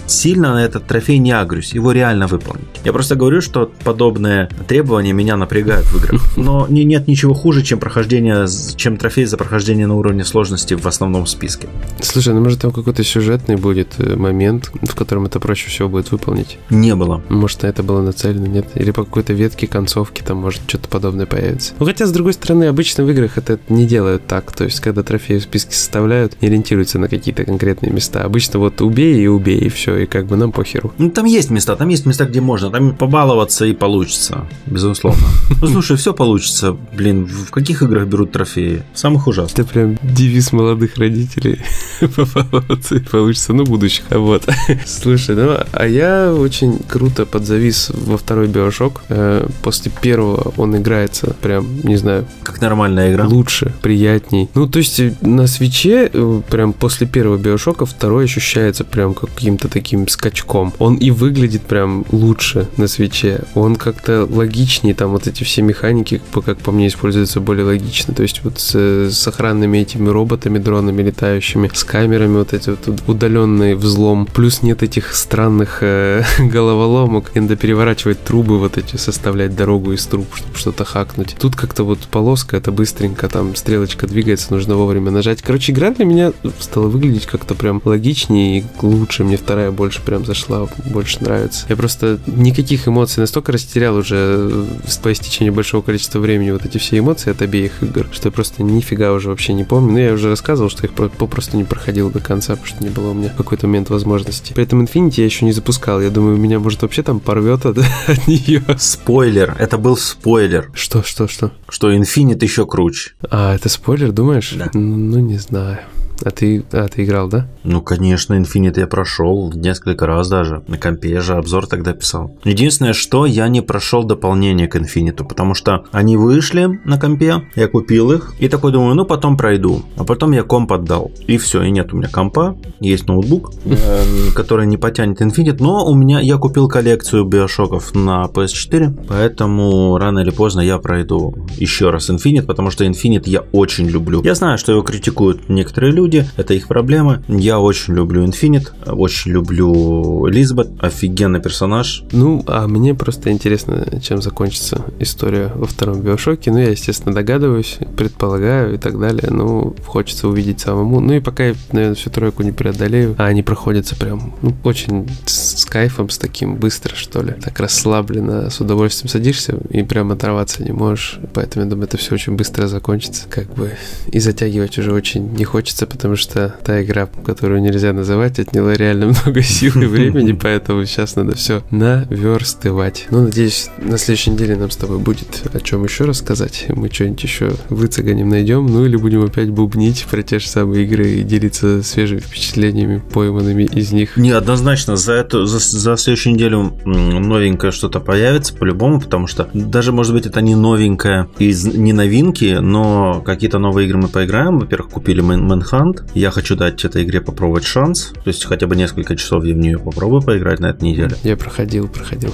сильно 0.08 0.54
на 0.54 0.65
этот 0.65 0.88
трофей 0.88 1.17
не 1.20 1.32
агрюсь. 1.32 1.74
Его 1.74 1.91
реально 1.91 2.28
выполнить. 2.28 2.67
Я 2.84 2.94
просто 2.94 3.15
говорю, 3.15 3.41
что 3.41 3.72
подобные 3.84 4.50
требования 4.67 5.13
меня 5.13 5.38
напрягают 5.38 5.86
в 5.86 5.98
играх. 5.98 6.22
Но 6.38 6.67
нет 6.67 7.08
ничего 7.08 7.34
хуже, 7.34 7.62
чем 7.63 7.80
прохождение, 7.80 8.48
чем 8.76 8.98
трофей 8.98 9.21
трофей 9.22 9.26
за 9.26 9.38
прохождение 9.38 9.88
на 9.88 9.96
уровне 9.96 10.24
сложности 10.26 10.74
в 10.74 10.88
основном 10.88 11.26
списке. 11.26 11.68
Слушай, 12.02 12.34
ну 12.34 12.42
может 12.42 12.62
там 12.62 12.72
какой-то 12.72 13.04
сюжетный 13.04 13.56
будет 13.56 13.96
э, 14.00 14.16
момент, 14.16 14.72
в 14.82 14.96
котором 14.96 15.26
это 15.26 15.40
проще 15.40 15.70
всего 15.70 15.90
будет 15.90 16.12
выполнить? 16.12 16.58
Не 16.70 16.96
было. 16.96 17.22
Может, 17.30 17.64
на 17.64 17.68
это 17.68 17.84
было 17.84 18.02
нацелено, 18.02 18.48
нет? 18.48 18.66
Или 18.76 18.92
по 18.92 19.04
какой-то 19.04 19.34
ветке, 19.34 19.68
концовке 19.68 20.24
там 20.24 20.38
может 20.38 20.62
что-то 20.68 20.90
подобное 20.90 21.26
появится. 21.26 21.74
Ну 21.80 21.86
хотя, 21.86 22.06
с 22.06 22.12
другой 22.12 22.34
стороны, 22.34 22.66
обычно 22.66 23.04
в 23.04 23.10
играх 23.10 23.38
это 23.38 23.60
не 23.70 23.86
делают 23.86 24.26
так. 24.28 24.52
То 24.52 24.64
есть, 24.64 24.80
когда 24.80 25.04
трофеи 25.04 25.38
в 25.38 25.44
списке 25.44 25.76
составляют, 25.76 26.42
не 26.42 26.48
ориентируются 26.48 27.00
на 27.00 27.08
какие-то 27.08 27.44
конкретные 27.46 27.92
места. 27.92 28.24
Обычно 28.24 28.60
вот 28.60 28.82
убей 28.82 29.24
и 29.24 29.28
убей, 29.28 29.60
и 29.60 29.70
все, 29.70 29.98
и 29.98 30.06
как 30.06 30.26
бы 30.26 30.36
нам 30.36 30.52
похеру. 30.52 30.94
Ну 30.98 31.10
там 31.10 31.26
есть 31.26 31.50
места, 31.50 31.76
там 31.76 31.90
есть 31.90 32.06
места, 32.06 32.26
где 32.26 32.42
можно. 32.42 32.70
Там 32.72 32.96
побаловаться 32.96 33.66
и 33.66 33.74
получится, 33.74 34.48
безусловно. 34.66 35.22
Ну 35.62 35.68
слушай, 35.68 35.96
все 35.96 36.14
получится. 36.14 36.76
Блин, 36.98 37.28
в 37.28 37.52
каких 37.52 37.84
играх 37.84 38.08
берут 38.08 38.32
трофеи? 38.32 38.84
Сам 38.94 39.11
самых 39.12 39.28
ужасных. 39.28 39.60
Это 39.60 39.74
прям 39.74 39.97
девиз 40.02 40.54
молодых 40.54 40.97
родителей. 40.97 41.60
Получится, 43.12 43.54
ну, 43.54 43.63
будущих. 43.63 44.06
Вот. 44.10 44.47
Слушай, 44.86 45.36
ну, 45.36 45.58
а 45.71 45.88
я 45.88 46.34
очень 46.34 46.80
круто 46.88 47.26
подзавис 47.26 47.91
во 47.93 48.17
второй 48.17 48.47
Биошок. 48.47 49.04
Э, 49.10 49.47
после 49.62 49.91
первого 50.02 50.54
он 50.58 50.78
играется 50.78 51.36
прям, 51.41 51.82
не 51.84 51.97
знаю... 51.97 52.26
Как 52.43 52.62
нормальная 52.62 53.12
игра. 53.12 53.26
Лучше, 53.26 53.74
приятней. 53.82 54.50
Ну, 54.56 54.67
то 54.67 54.80
есть 54.80 55.00
э, 55.00 55.13
на 55.21 55.47
свече 55.47 56.10
э, 56.12 56.41
прям 56.50 56.74
после 56.74 57.08
первого 57.08 57.38
Биошока 57.38 57.86
второй 57.86 58.26
ощущается 58.26 58.84
прям 58.84 59.13
каким-то 59.13 59.67
таким 59.67 60.08
скачком. 60.08 60.74
Он 60.80 60.95
и 60.95 61.12
выглядит 61.12 61.63
прям 61.63 62.06
лучше 62.12 62.67
на 62.78 62.88
свече. 62.88 63.41
Он 63.56 63.76
как-то 63.76 64.28
логичнее, 64.30 64.95
там 64.95 65.12
вот 65.12 65.28
эти 65.28 65.43
все 65.43 65.62
механики, 65.62 66.21
как 66.45 66.58
по 66.60 66.71
мне, 66.71 66.88
используются 66.88 67.39
более 67.39 67.65
логично. 67.65 68.13
То 68.13 68.24
есть 68.24 68.43
вот 68.43 68.60
с 68.60 69.01
с 69.10 69.28
охранными 69.28 69.80
этими 69.80 70.10
роботами, 70.10 70.58
дронами 70.58 71.02
летающими, 71.02 71.70
с 71.74 71.84
камерами 71.84 72.38
вот 72.38 72.54
эти 72.54 72.70
вот 72.70 73.02
удаленный 73.08 73.76
взлом. 73.76 74.26
Плюс 74.26 74.62
нет 74.62 74.84
этих 74.84 75.16
странных 75.16 75.80
э, 75.82 76.24
головоломок, 76.40 77.32
надо 77.52 77.56
переворачивать 77.56 78.24
трубы 78.24 78.60
вот 78.60 78.78
эти, 78.78 78.96
составлять 78.96 79.56
дорогу 79.56 79.92
из 79.92 80.06
труб, 80.06 80.26
чтобы 80.36 80.58
что-то 80.58 80.86
хакнуть. 80.86 81.36
Тут 81.38 81.56
как-то 81.56 81.84
вот 81.84 82.00
полоска, 82.00 82.56
это 82.56 82.72
быстренько, 82.72 83.28
там 83.28 83.56
стрелочка 83.56 84.08
двигается, 84.08 84.54
нужно 84.54 84.76
вовремя 84.76 85.12
нажать. 85.12 85.42
Короче, 85.42 85.74
игра 85.74 85.92
для 85.92 86.06
меня 86.06 86.32
стала 86.60 86.88
выглядеть 86.88 87.26
как-то 87.26 87.56
прям 87.56 87.82
логичнее 87.84 88.60
и 88.60 88.66
лучше. 88.82 89.26
Мне 89.26 89.36
вторая 89.36 89.72
больше 89.72 90.02
прям 90.02 90.26
зашла, 90.26 90.68
больше 90.86 91.22
нравится. 91.22 91.66
Я 91.68 91.76
просто 91.76 92.20
никаких 92.26 92.88
эмоций 92.88 93.20
настолько 93.20 93.52
растерял 93.52 93.98
уже 93.98 94.16
э, 94.18 94.66
по 95.04 95.12
истечению 95.12 95.54
большого 95.54 95.82
количества 95.82 96.20
времени 96.20 96.52
вот 96.52 96.66
эти 96.66 96.78
все 96.78 97.00
эмоции 97.00 97.32
от 97.32 97.42
обеих 97.42 97.84
игр, 97.84 98.08
что 98.12 98.28
я 98.28 98.32
просто 98.32 98.64
нифига 98.64 98.91
нифига 98.92 99.14
уже 99.14 99.30
вообще 99.30 99.54
не 99.54 99.64
помню. 99.64 99.94
Но 99.94 100.00
я 100.00 100.14
уже 100.14 100.30
рассказывал, 100.30 100.70
что 100.70 100.86
их 100.86 100.94
попросту 100.94 101.58
не 101.58 101.64
проходил 101.64 102.10
до 102.10 102.20
конца, 102.20 102.56
потому 102.56 102.68
что 102.68 102.84
не 102.84 102.90
было 102.90 103.12
у 103.12 103.14
меня 103.14 103.30
в 103.30 103.36
какой-то 103.36 103.68
момент 103.68 103.90
возможности. 103.90 104.54
При 104.54 104.64
этом 104.64 104.84
Infinity 104.84 105.16
я 105.18 105.26
еще 105.26 105.46
не 105.46 105.54
запускал. 105.54 106.02
Я 106.02 106.10
думаю, 106.10 106.38
меня 106.38 106.60
может 106.60 106.82
вообще 106.82 107.04
там 107.04 107.20
порвет 107.20 107.66
от, 107.66 107.78
от 108.08 108.28
нее. 108.28 108.64
Спойлер. 108.78 109.56
Это 109.60 109.78
был 109.78 109.96
спойлер. 109.96 110.70
Что, 110.74 111.04
что, 111.04 111.28
что? 111.28 111.52
Что 111.70 111.92
Infinite 111.92 112.44
еще 112.44 112.66
круче. 112.66 113.12
А, 113.30 113.56
это 113.56 113.70
спойлер, 113.70 114.12
думаешь? 114.12 114.54
Да. 114.58 114.70
Ну, 114.74 114.98
ну 114.98 115.20
не 115.20 115.38
знаю. 115.38 115.80
А 116.24 116.32
ты, 116.32 116.64
а 116.72 116.88
ты 116.88 117.04
играл, 117.04 117.28
да? 117.28 117.48
Ну, 117.64 117.82
конечно, 117.82 118.34
Infinite 118.34 118.80
я 118.80 118.88
прошел 118.88 119.52
несколько 119.54 120.06
раз 120.06 120.30
даже. 120.30 120.64
На 120.68 120.78
компе 120.78 121.10
я 121.10 121.22
же 121.22 121.34
обзор 121.34 121.68
тогда 121.68 121.94
писал. 121.94 122.38
Единственное, 122.44 122.94
что 122.94 123.26
я 123.26 123.48
не 123.48 123.62
прошел 123.62 124.04
дополнение 124.04 124.68
к 124.68 124.76
Infinite, 124.76 125.26
потому 125.28 125.54
что 125.54 125.86
они 125.92 126.18
вышли 126.18 126.80
на 126.86 127.00
компе, 127.00 127.44
я 127.56 127.68
купил 127.68 128.12
их, 128.12 128.34
и 128.40 128.48
такой 128.48 128.72
думаю, 128.72 128.96
ну 128.96 129.06
потом 129.06 129.38
пройду. 129.38 129.84
А 129.98 130.04
потом 130.04 130.32
я 130.32 130.44
комп 130.44 130.74
отдал. 130.74 131.12
И 131.28 131.38
все, 131.38 131.64
и 131.64 131.72
нет 131.72 131.94
у 131.94 131.98
меня 131.98 132.10
компа, 132.10 132.58
есть 132.80 133.08
ноутбук, 133.08 133.52
эм, 133.66 134.34
который 134.36 134.68
не 134.68 134.78
потянет 134.78 135.22
Infinite, 135.22 135.58
но 135.60 135.86
у 135.86 135.96
меня, 135.96 136.20
я 136.20 136.38
купил 136.38 136.68
коллекцию 136.68 137.26
биошоков 137.26 137.94
на 137.96 138.26
PS4, 138.26 139.06
поэтому 139.08 139.98
рано 139.98 140.20
или 140.20 140.32
поздно 140.32 140.62
я 140.62 140.78
пройду 140.78 141.36
еще 141.58 141.90
раз 141.90 142.10
Infinite, 142.10 142.44
потому 142.44 142.72
что 142.72 142.86
Infinite 142.86 143.24
я 143.26 143.42
очень 143.52 143.88
люблю. 143.88 144.22
Я 144.24 144.36
знаю, 144.36 144.58
что 144.58 144.72
его 144.72 144.82
критикуют 144.82 145.50
некоторые 145.50 145.92
люди, 145.92 146.11
люди, 146.12 146.30
это 146.38 146.54
их 146.54 146.67
проблемы. 146.67 147.24
Я 147.28 147.60
очень 147.60 147.95
люблю 147.95 148.24
Infinite, 148.26 148.69
очень 148.86 149.32
люблю 149.32 150.26
Лизбет, 150.26 150.69
офигенный 150.80 151.41
персонаж. 151.41 152.04
Ну, 152.12 152.43
а 152.47 152.67
мне 152.67 152.93
просто 152.93 153.32
интересно, 153.32 153.86
чем 154.02 154.21
закончится 154.21 154.84
история 155.00 155.52
во 155.56 155.65
втором 155.65 156.02
Биошоке. 156.02 156.52
Ну, 156.52 156.60
я, 156.60 156.69
естественно, 156.69 157.13
догадываюсь, 157.13 157.78
предполагаю 157.95 158.76
и 158.76 158.78
так 158.78 159.00
далее. 159.00 159.30
Ну, 159.30 159.76
хочется 159.86 160.28
увидеть 160.28 160.60
самому. 160.60 161.00
Ну 161.00 161.13
и 161.13 161.19
пока 161.19 161.47
я, 161.47 161.56
наверное, 161.71 161.95
всю 161.95 162.10
тройку 162.10 162.43
не 162.43 162.52
преодолею, 162.52 163.15
а 163.17 163.26
они 163.26 163.43
проходятся 163.43 163.95
прям 163.95 164.34
ну, 164.41 164.54
очень 164.63 165.08
с 165.26 165.65
кайфом, 165.65 166.10
с 166.10 166.17
таким 166.17 166.56
быстро, 166.56 166.95
что 166.95 167.21
ли. 167.21 167.34
Так 167.41 167.60
расслабленно, 167.60 168.50
с 168.50 168.60
удовольствием 168.60 169.10
садишься 169.10 169.58
и 169.69 169.84
прям 169.84 170.12
оторваться 170.12 170.63
не 170.63 170.71
можешь. 170.71 171.19
Поэтому, 171.34 171.65
я 171.65 171.69
думаю, 171.69 171.88
это 171.88 171.97
все 171.97 172.15
очень 172.15 172.36
быстро 172.36 172.67
закончится. 172.67 173.28
Как 173.30 173.54
бы 173.54 173.71
и 174.12 174.19
затягивать 174.19 174.78
уже 174.78 174.91
очень 174.91 175.32
не 175.34 175.45
хочется, 175.45 175.88
потому 175.92 176.16
что 176.16 176.56
та 176.64 176.82
игра, 176.84 177.08
которую 177.26 177.62
нельзя 177.62 177.94
называть, 177.94 178.40
отняла 178.40 178.74
реально 178.74 179.08
много 179.24 179.42
сил 179.42 179.82
и 179.82 179.86
времени, 179.86 180.32
поэтому 180.42 180.86
сейчас 180.86 181.16
надо 181.16 181.36
все 181.36 181.64
наверстывать. 181.72 183.08
Ну, 183.12 183.22
надеюсь, 183.22 183.70
на 183.78 183.98
следующей 183.98 184.32
неделе 184.32 184.56
нам 184.56 184.72
с 184.72 184.78
тобой 184.78 185.00
будет 185.00 185.44
о 185.54 185.60
чем 185.60 185.84
еще 185.84 186.06
рассказать. 186.06 186.66
Мы 186.70 186.90
что-нибудь 186.92 187.24
еще 187.24 187.52
выцеганим, 187.70 188.30
найдем, 188.30 188.66
ну 188.68 188.86
или 188.86 188.96
будем 188.96 189.24
опять 189.24 189.50
бубнить 189.50 190.06
про 190.10 190.24
те 190.24 190.40
же 190.40 190.48
самые 190.48 190.86
игры 190.86 191.08
и 191.08 191.24
делиться 191.24 191.84
свежими 191.84 192.20
впечатлениями, 192.20 193.02
пойманными 193.14 193.64
из 193.64 193.92
них. 193.92 194.18
Не, 194.18 194.32
однозначно, 194.32 194.96
за, 194.96 195.14
эту, 195.14 195.46
за, 195.46 195.60
за 195.60 195.98
следующую 195.98 196.34
неделю 196.34 196.74
новенькое 196.86 197.72
что-то 197.72 198.00
появится 198.00 198.54
по-любому, 198.54 199.00
потому 199.02 199.28
что 199.28 199.50
даже, 199.54 199.92
может 199.92 200.14
быть, 200.14 200.26
это 200.26 200.42
не 200.42 200.56
новенькое 200.56 201.30
из 201.40 201.66
не 201.66 201.94
новинки, 201.94 202.58
но 202.62 203.22
какие-то 203.26 203.60
новые 203.60 203.88
игры 203.88 203.98
мы 203.98 204.08
поиграем. 204.08 204.60
Во-первых, 204.60 204.92
купили 204.92 205.22
Manhunt. 205.24 205.81
Я 206.13 206.32
хочу 206.32 206.56
дать 206.56 206.84
этой 206.86 207.04
игре 207.04 207.22
попробовать 207.22 207.63
шанс. 207.63 208.13
То 208.24 208.28
есть 208.28 208.46
хотя 208.46 208.67
бы 208.67 208.76
несколько 208.76 209.15
часов 209.15 209.44
я 209.44 209.54
в 209.54 209.58
нее 209.58 209.80
попробую 209.80 210.22
поиграть 210.22 210.60
на 210.60 210.67
этой 210.67 210.84
неделе. 210.84 211.15
Я 211.24 211.38
проходил, 211.38 211.88
проходил. 211.88 212.34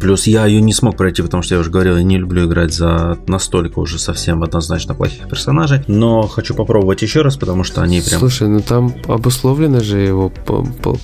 Плюс 0.00 0.26
я 0.26 0.46
ее 0.46 0.60
не 0.60 0.72
смог 0.72 0.96
пройти, 0.96 1.22
потому 1.22 1.42
что 1.42 1.54
я 1.54 1.60
уже 1.60 1.70
говорил, 1.70 1.96
я 1.96 2.02
не 2.02 2.18
люблю 2.18 2.46
играть 2.46 2.72
за 2.72 3.18
настолько 3.26 3.78
уже 3.78 3.98
совсем 3.98 4.42
однозначно 4.42 4.94
плохих 4.94 5.28
персонажей. 5.28 5.82
Но 5.86 6.22
хочу 6.22 6.54
попробовать 6.54 7.02
еще 7.02 7.22
раз, 7.22 7.36
потому 7.36 7.64
что 7.64 7.82
они 7.82 8.00
прям... 8.00 8.20
Слушай, 8.20 8.48
ну 8.48 8.60
там 8.60 8.94
обусловлено 9.06 9.80
же 9.80 9.98
его 9.98 10.30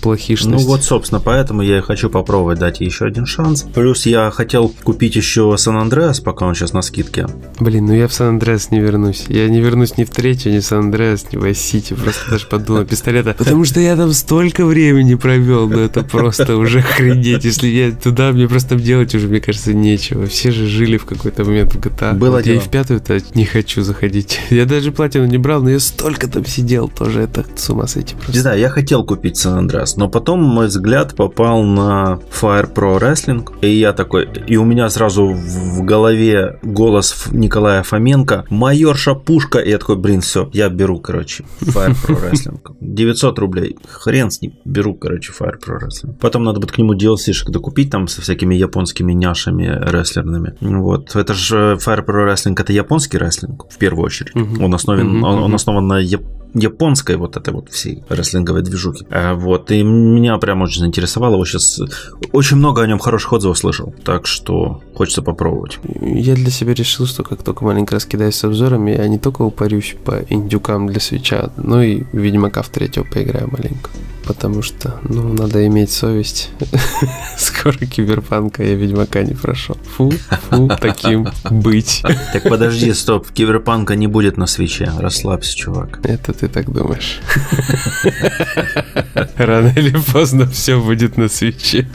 плохишность. 0.00 0.64
Ну 0.64 0.70
вот, 0.70 0.82
собственно, 0.82 1.20
поэтому 1.20 1.62
я 1.62 1.78
и 1.78 1.80
хочу 1.80 2.10
попробовать 2.10 2.58
дать 2.58 2.80
еще 2.80 3.06
один 3.06 3.26
шанс. 3.26 3.62
Плюс 3.74 4.06
я 4.06 4.30
хотел 4.30 4.72
купить 4.82 5.16
еще 5.16 5.54
Сан-Андреас, 5.56 6.20
пока 6.20 6.46
он 6.46 6.54
сейчас 6.54 6.72
на 6.72 6.82
скидке. 6.82 7.26
Блин, 7.60 7.86
ну 7.86 7.94
я 7.94 8.08
в 8.08 8.12
Сан-Андреас 8.12 8.70
не 8.70 8.80
вернусь. 8.80 9.24
Я 9.28 9.48
не 9.48 9.60
вернусь 9.60 9.96
ни 9.96 10.04
в 10.04 10.10
третью, 10.10 10.52
ни 10.52 10.58
в 10.58 10.64
Сан-Андреас, 10.64 11.26
ни 11.32 11.36
в 11.36 11.44
Vice 11.44 11.94
Просто 11.94 12.30
даже 12.30 12.46
подумал 12.46 12.84
пистолета. 12.86 13.34
Потому 13.36 13.64
что 13.64 13.80
я 13.80 13.96
там 13.96 14.12
столько 14.12 14.64
времени 14.64 15.14
провел, 15.14 15.68
ну 15.68 15.78
это 15.78 16.02
просто 16.02 16.56
уже 16.56 16.80
охренеть. 16.80 17.44
Если 17.44 17.68
я 17.68 17.90
туда, 17.92 18.32
мне 18.32 18.48
просто 18.48 18.73
там 18.74 18.82
делать 18.82 19.14
уже, 19.14 19.28
мне 19.28 19.40
кажется, 19.40 19.72
нечего. 19.72 20.26
Все 20.26 20.50
же 20.50 20.66
жили 20.66 20.96
в 20.96 21.04
какой-то 21.04 21.44
момент 21.44 21.74
в 21.74 21.78
GTA. 21.78 22.14
Было 22.14 22.36
вот 22.36 22.44
дело. 22.44 22.56
Я 22.56 22.60
и 22.60 22.64
в 22.64 22.68
пятую-то 22.68 23.20
не 23.34 23.44
хочу 23.44 23.82
заходить. 23.82 24.40
Я 24.50 24.66
даже 24.66 24.92
платину 24.92 25.26
не 25.26 25.38
брал, 25.38 25.62
но 25.62 25.70
я 25.70 25.80
столько 25.80 26.28
там 26.28 26.44
сидел 26.44 26.88
тоже. 26.88 27.20
Это 27.20 27.44
с 27.54 27.70
ума 27.70 27.86
сойти 27.86 28.14
просто. 28.14 28.32
Не 28.32 28.38
знаю, 28.38 28.60
я 28.60 28.68
хотел 28.68 29.04
купить 29.04 29.36
Сан 29.36 29.58
Андреас, 29.58 29.96
но 29.96 30.08
потом 30.08 30.42
мой 30.42 30.66
взгляд 30.66 31.14
попал 31.14 31.62
на 31.62 32.18
Fire 32.30 32.72
Pro 32.72 32.98
Wrestling. 32.98 33.46
И 33.62 33.68
я 33.68 33.92
такой, 33.92 34.28
и 34.46 34.56
у 34.56 34.64
меня 34.64 34.88
сразу 34.90 35.26
в 35.26 35.82
голове 35.84 36.58
голос 36.62 37.26
Николая 37.30 37.82
Фоменко, 37.82 38.44
майор 38.50 38.96
Шапушка. 38.96 39.58
И 39.58 39.70
я 39.70 39.78
такой, 39.78 39.96
блин, 39.96 40.20
все, 40.20 40.50
я 40.52 40.68
беру, 40.68 40.98
короче, 40.98 41.44
Fire 41.60 41.94
Pro 41.94 42.18
Wrestling. 42.20 42.60
900 42.80 43.38
рублей. 43.38 43.76
Хрен 43.88 44.30
с 44.30 44.40
ним. 44.40 44.54
Беру, 44.64 44.94
короче, 44.94 45.32
Fire 45.38 45.58
Pro 45.60 45.78
Wrestling. 45.78 46.14
Потом 46.20 46.44
надо 46.44 46.60
будет 46.60 46.72
к 46.72 46.78
нему 46.78 46.94
DLC-шек 46.94 47.50
докупить 47.50 47.90
там 47.90 48.08
со 48.08 48.22
всякими 48.22 48.53
японскими 48.54 49.12
няшами 49.12 49.66
рестлерными. 49.66 50.54
Вот. 50.60 51.16
Это 51.16 51.34
же 51.34 51.76
Fire 51.84 52.04
Pro 52.04 52.26
Wrestling, 52.26 52.54
это 52.58 52.72
японский 52.72 53.18
рестлинг, 53.18 53.66
в 53.70 53.78
первую 53.78 54.04
очередь. 54.04 54.34
Угу. 54.36 54.64
Он, 54.64 54.74
основан, 54.74 55.16
угу, 55.18 55.26
он, 55.26 55.38
он 55.38 55.54
основан 55.54 55.86
на 55.86 55.98
яп 55.98 56.22
японской 56.54 57.16
вот 57.16 57.36
этой 57.36 57.52
вот 57.52 57.70
всей 57.70 58.02
рестлинговой 58.08 58.62
движухи. 58.62 59.06
А, 59.10 59.34
вот, 59.34 59.70
и 59.70 59.82
меня 59.82 60.38
прям 60.38 60.62
очень 60.62 60.80
заинтересовало. 60.80 61.36
Вот 61.36 61.48
сейчас 61.48 61.80
очень 62.32 62.56
много 62.56 62.82
о 62.82 62.86
нем 62.86 62.98
хороших 62.98 63.32
отзывов 63.32 63.58
слышал, 63.58 63.94
так 64.04 64.26
что 64.26 64.82
хочется 64.94 65.22
попробовать. 65.22 65.78
Я 66.00 66.34
для 66.34 66.50
себя 66.50 66.74
решил, 66.74 67.06
что 67.06 67.22
как 67.22 67.42
только 67.42 67.64
маленько 67.64 67.94
раскидаюсь 67.94 68.36
с 68.36 68.44
обзорами, 68.44 68.92
я 68.92 69.06
не 69.08 69.18
только 69.18 69.42
упарюсь 69.42 69.96
по 70.04 70.24
индюкам 70.28 70.86
для 70.86 71.00
свеча, 71.00 71.50
но 71.56 71.82
и 71.82 72.04
Ведьмака 72.12 72.62
в 72.62 72.68
третьего 72.68 73.04
поиграю 73.04 73.50
маленько 73.50 73.90
потому 74.26 74.62
что, 74.62 75.00
ну, 75.08 75.32
надо 75.32 75.66
иметь 75.66 75.90
совесть. 75.90 76.50
Скоро 77.36 77.76
киберпанка 77.76 78.62
я 78.62 78.74
Ведьмака 78.74 79.22
не 79.22 79.34
прошел. 79.34 79.76
Фу, 79.96 80.10
фу, 80.50 80.68
таким 80.80 81.28
быть. 81.50 82.02
Так 82.32 82.42
подожди, 82.44 82.92
стоп, 82.92 83.30
киберпанка 83.30 83.96
не 83.96 84.06
будет 84.06 84.36
на 84.36 84.46
свече. 84.46 84.90
Расслабься, 84.98 85.56
чувак. 85.56 86.00
Это 86.04 86.32
ты 86.32 86.43
так 86.48 86.72
думаешь. 86.72 87.20
Рано 89.36 89.72
или 89.76 89.94
поздно 90.12 90.46
все 90.46 90.80
будет 90.80 91.16
на 91.16 91.28
свече. 91.28 91.88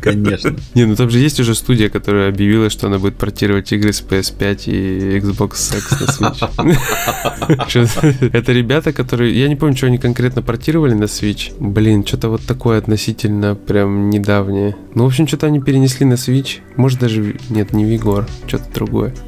Конечно. 0.00 0.56
Не, 0.74 0.86
ну 0.86 0.96
там 0.96 1.10
же 1.10 1.18
есть 1.18 1.40
уже 1.40 1.54
студия, 1.54 1.88
которая 1.88 2.28
объявила, 2.28 2.70
что 2.70 2.86
она 2.86 2.98
будет 2.98 3.16
портировать 3.16 3.72
игры 3.72 3.92
с 3.92 4.02
PS5 4.02 4.64
и 4.66 5.18
Xbox 5.18 5.76
X 5.76 6.20
на 6.20 6.28
Switch. 6.28 8.30
Это 8.32 8.52
ребята, 8.52 8.92
которые... 8.92 9.38
Я 9.38 9.48
не 9.48 9.56
помню, 9.56 9.76
что 9.76 9.86
они 9.86 9.98
конкретно 9.98 10.42
портировали 10.42 10.94
на 10.94 11.04
Switch. 11.04 11.52
Блин, 11.58 12.06
что-то 12.06 12.28
вот 12.28 12.42
такое 12.42 12.78
относительно 12.78 13.54
прям 13.54 14.10
недавнее. 14.10 14.76
Ну, 14.94 15.04
в 15.04 15.06
общем, 15.06 15.26
что-то 15.26 15.46
они 15.46 15.60
перенесли 15.60 16.06
на 16.06 16.14
Switch. 16.14 16.58
Может, 16.76 17.00
даже... 17.00 17.36
Нет, 17.50 17.72
не 17.72 17.84
Вигор, 17.84 18.26
что-то 18.46 18.64
другое. 18.74 19.14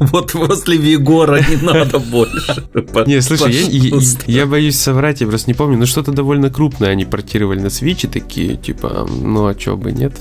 Вот 0.00 0.32
после 0.32 0.76
Вигора 0.76 1.40
не 1.40 1.56
надо 1.56 1.98
больше. 1.98 2.64
Не, 3.06 3.20
слушай, 3.20 3.52
я 4.26 4.46
боюсь 4.46 4.78
соврать, 4.78 5.20
я 5.20 5.26
просто 5.26 5.50
не 5.50 5.54
помню. 5.54 5.78
Но 5.78 5.86
что-то 5.86 6.12
довольно 6.12 6.50
крупное 6.50 6.90
они 6.90 7.04
портировали 7.04 7.60
на 7.60 7.66
Switch 7.66 8.08
такие, 8.08 8.56
типа, 8.56 9.08
ну, 9.08 9.46
а 9.46 9.54
чё 9.54 9.76
бы, 9.76 9.92
нет? 9.92 10.14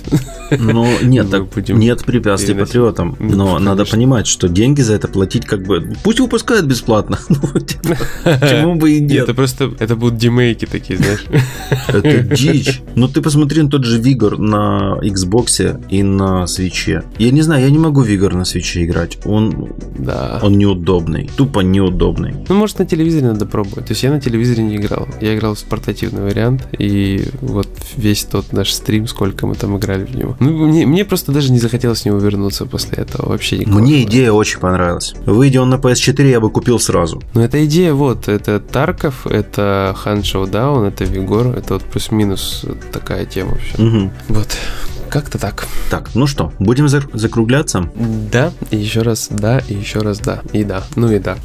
Ну, 0.52 0.88
нет, 1.02 1.28
нет 1.70 2.04
препятствий 2.04 2.56
патриотам. 2.56 3.16
Но 3.20 3.60
надо 3.60 3.86
понимать, 3.86 4.28
что 4.28 4.48
деньги 4.48 4.82
за 4.82 4.96
это 4.96 5.08
платить 5.08 5.46
как 5.46 5.64
бы... 5.64 5.94
Пусть 6.04 6.20
выпускают 6.20 6.66
бесплатно. 6.66 7.20
Ну, 7.42 7.60
типа, 7.60 7.98
почему 8.24 8.76
бы 8.76 8.92
и 8.92 9.00
нет? 9.00 9.24
Это 9.24 9.34
просто... 9.34 9.72
Это 9.80 9.96
будут 9.96 10.18
демейки 10.18 10.66
такие, 10.66 10.98
знаешь. 10.98 11.26
Это 11.88 12.20
дичь. 12.36 12.82
Ну 12.96 13.08
ты 13.08 13.22
посмотри 13.22 13.62
на 13.62 13.70
тот 13.70 13.86
же 13.86 14.00
Вигор 14.00 14.38
на 14.38 14.98
Xbox 15.02 15.86
и 15.90 16.04
на 16.04 16.48
свече. 16.48 17.04
Я 17.18 17.32
не 17.32 17.42
знаю, 17.42 17.64
я 17.64 17.70
не 17.70 17.78
могу 17.78 18.02
Вигор 18.02 18.34
на 18.34 18.46
свече 18.46 18.86
играть. 18.86 19.18
Он, 19.26 19.74
да. 19.98 20.40
он 20.42 20.58
неудобный. 20.58 21.30
Тупо 21.38 21.62
неудобный. 21.62 22.39
Ну, 22.48 22.56
может, 22.56 22.80
на 22.80 22.86
телевизоре 22.86 23.28
надо 23.28 23.46
пробовать. 23.46 23.86
То 23.86 23.92
есть 23.92 24.04
я 24.04 24.12
на 24.12 24.22
телевизоре 24.22 24.64
не 24.64 24.78
играл. 24.78 25.08
Я 25.22 25.36
играл 25.36 25.56
в 25.56 25.64
портативный 25.64 26.24
вариант. 26.24 26.68
И 26.78 27.24
вот 27.42 27.70
весь 27.96 28.24
тот 28.24 28.54
наш 28.54 28.74
стрим, 28.74 29.08
сколько 29.08 29.48
мы 29.48 29.56
там 29.56 29.78
играли 29.78 30.06
в 30.06 30.16
него. 30.16 30.36
Ну, 30.40 30.68
мне, 30.68 30.86
мне 30.86 31.06
просто 31.06 31.32
даже 31.32 31.52
не 31.52 31.60
захотелось 31.60 32.00
с 32.00 32.06
него 32.06 32.18
вернуться 32.18 32.66
после 32.66 32.98
этого. 32.98 33.30
Вообще 33.30 33.60
никакого. 33.60 33.82
Мне 33.82 34.04
идея 34.04 34.32
очень 34.32 34.60
понравилась. 34.60 35.14
Выйдя 35.26 35.62
он 35.62 35.70
на 35.70 35.76
PS4, 35.76 36.30
я 36.30 36.40
бы 36.40 36.50
купил 36.50 36.80
сразу. 36.80 37.22
Ну, 37.34 37.42
эта 37.42 37.66
идея 37.66 37.94
вот. 37.94 38.28
Это 38.28 38.60
Тарков, 38.60 39.28
это 39.28 39.96
Хан 39.98 40.24
Шоудаун, 40.24 40.86
это 40.86 41.04
Вигор, 41.04 41.48
это 41.58 41.76
вот 41.76 41.84
плюс-минус 41.84 42.66
такая 42.92 43.26
тема 43.26 43.52
вообще. 43.52 43.84
Угу. 43.84 44.12
Вот. 44.30 44.58
Как-то 45.10 45.40
так. 45.40 45.68
Так, 45.90 46.12
ну 46.14 46.28
что, 46.28 46.54
будем 46.60 46.88
закругляться? 46.88 47.90
Да, 48.32 48.52
и 48.70 48.78
еще 48.78 49.02
раз 49.02 49.28
да, 49.32 49.60
и 49.68 49.74
еще 49.74 50.00
раз 50.00 50.20
да, 50.20 50.42
и 50.54 50.64
да, 50.64 50.84
ну 50.96 51.12
и 51.12 51.18
да. 51.18 51.38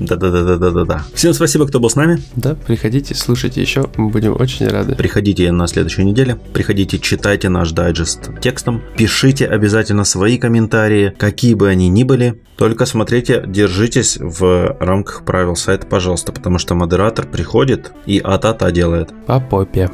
Да-да-да-да-да-да. 0.00 1.04
Всем 1.14 1.34
спасибо, 1.34 1.66
кто 1.66 1.78
был 1.78 1.90
с 1.90 1.96
нами. 1.96 2.22
Да, 2.34 2.54
приходите, 2.54 3.14
слушайте 3.14 3.60
еще, 3.60 3.90
мы 3.96 4.08
будем 4.08 4.32
очень 4.40 4.66
рады. 4.68 4.94
Приходите 4.94 5.52
на 5.52 5.66
следующей 5.66 6.04
неделе, 6.04 6.36
приходите, 6.54 6.98
читайте 6.98 7.50
наш 7.50 7.72
дайджест 7.72 8.30
текстом, 8.40 8.82
пишите 8.96 9.46
обязательно 9.46 10.04
свои 10.04 10.38
комментарии, 10.38 11.14
какие 11.18 11.52
бы 11.54 11.68
они 11.68 11.88
ни 11.88 12.04
были, 12.04 12.40
только 12.56 12.86
смотрите, 12.86 13.44
держитесь 13.46 14.16
в 14.18 14.76
рамках 14.80 15.24
правил 15.24 15.56
сайта, 15.56 15.86
пожалуйста, 15.86 16.32
потому 16.32 16.58
что 16.58 16.74
модератор 16.74 17.26
приходит 17.26 17.92
и 18.06 18.18
а-та-та 18.18 18.70
делает. 18.70 19.10
По 19.26 19.40
попе. 19.40 19.90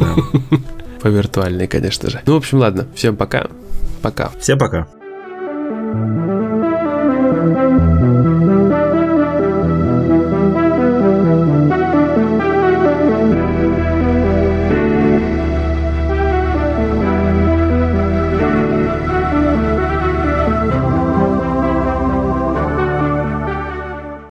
Да. 0.00 0.16
По 1.00 1.08
виртуальной, 1.08 1.66
конечно 1.66 2.10
же. 2.10 2.20
Ну, 2.26 2.34
в 2.34 2.36
общем, 2.36 2.58
ладно. 2.58 2.86
Всем 2.94 3.16
пока. 3.16 3.48
Пока. 4.02 4.30
Всем 4.40 4.58
пока. 4.58 4.86
thank 5.90 6.28
you 6.28 6.37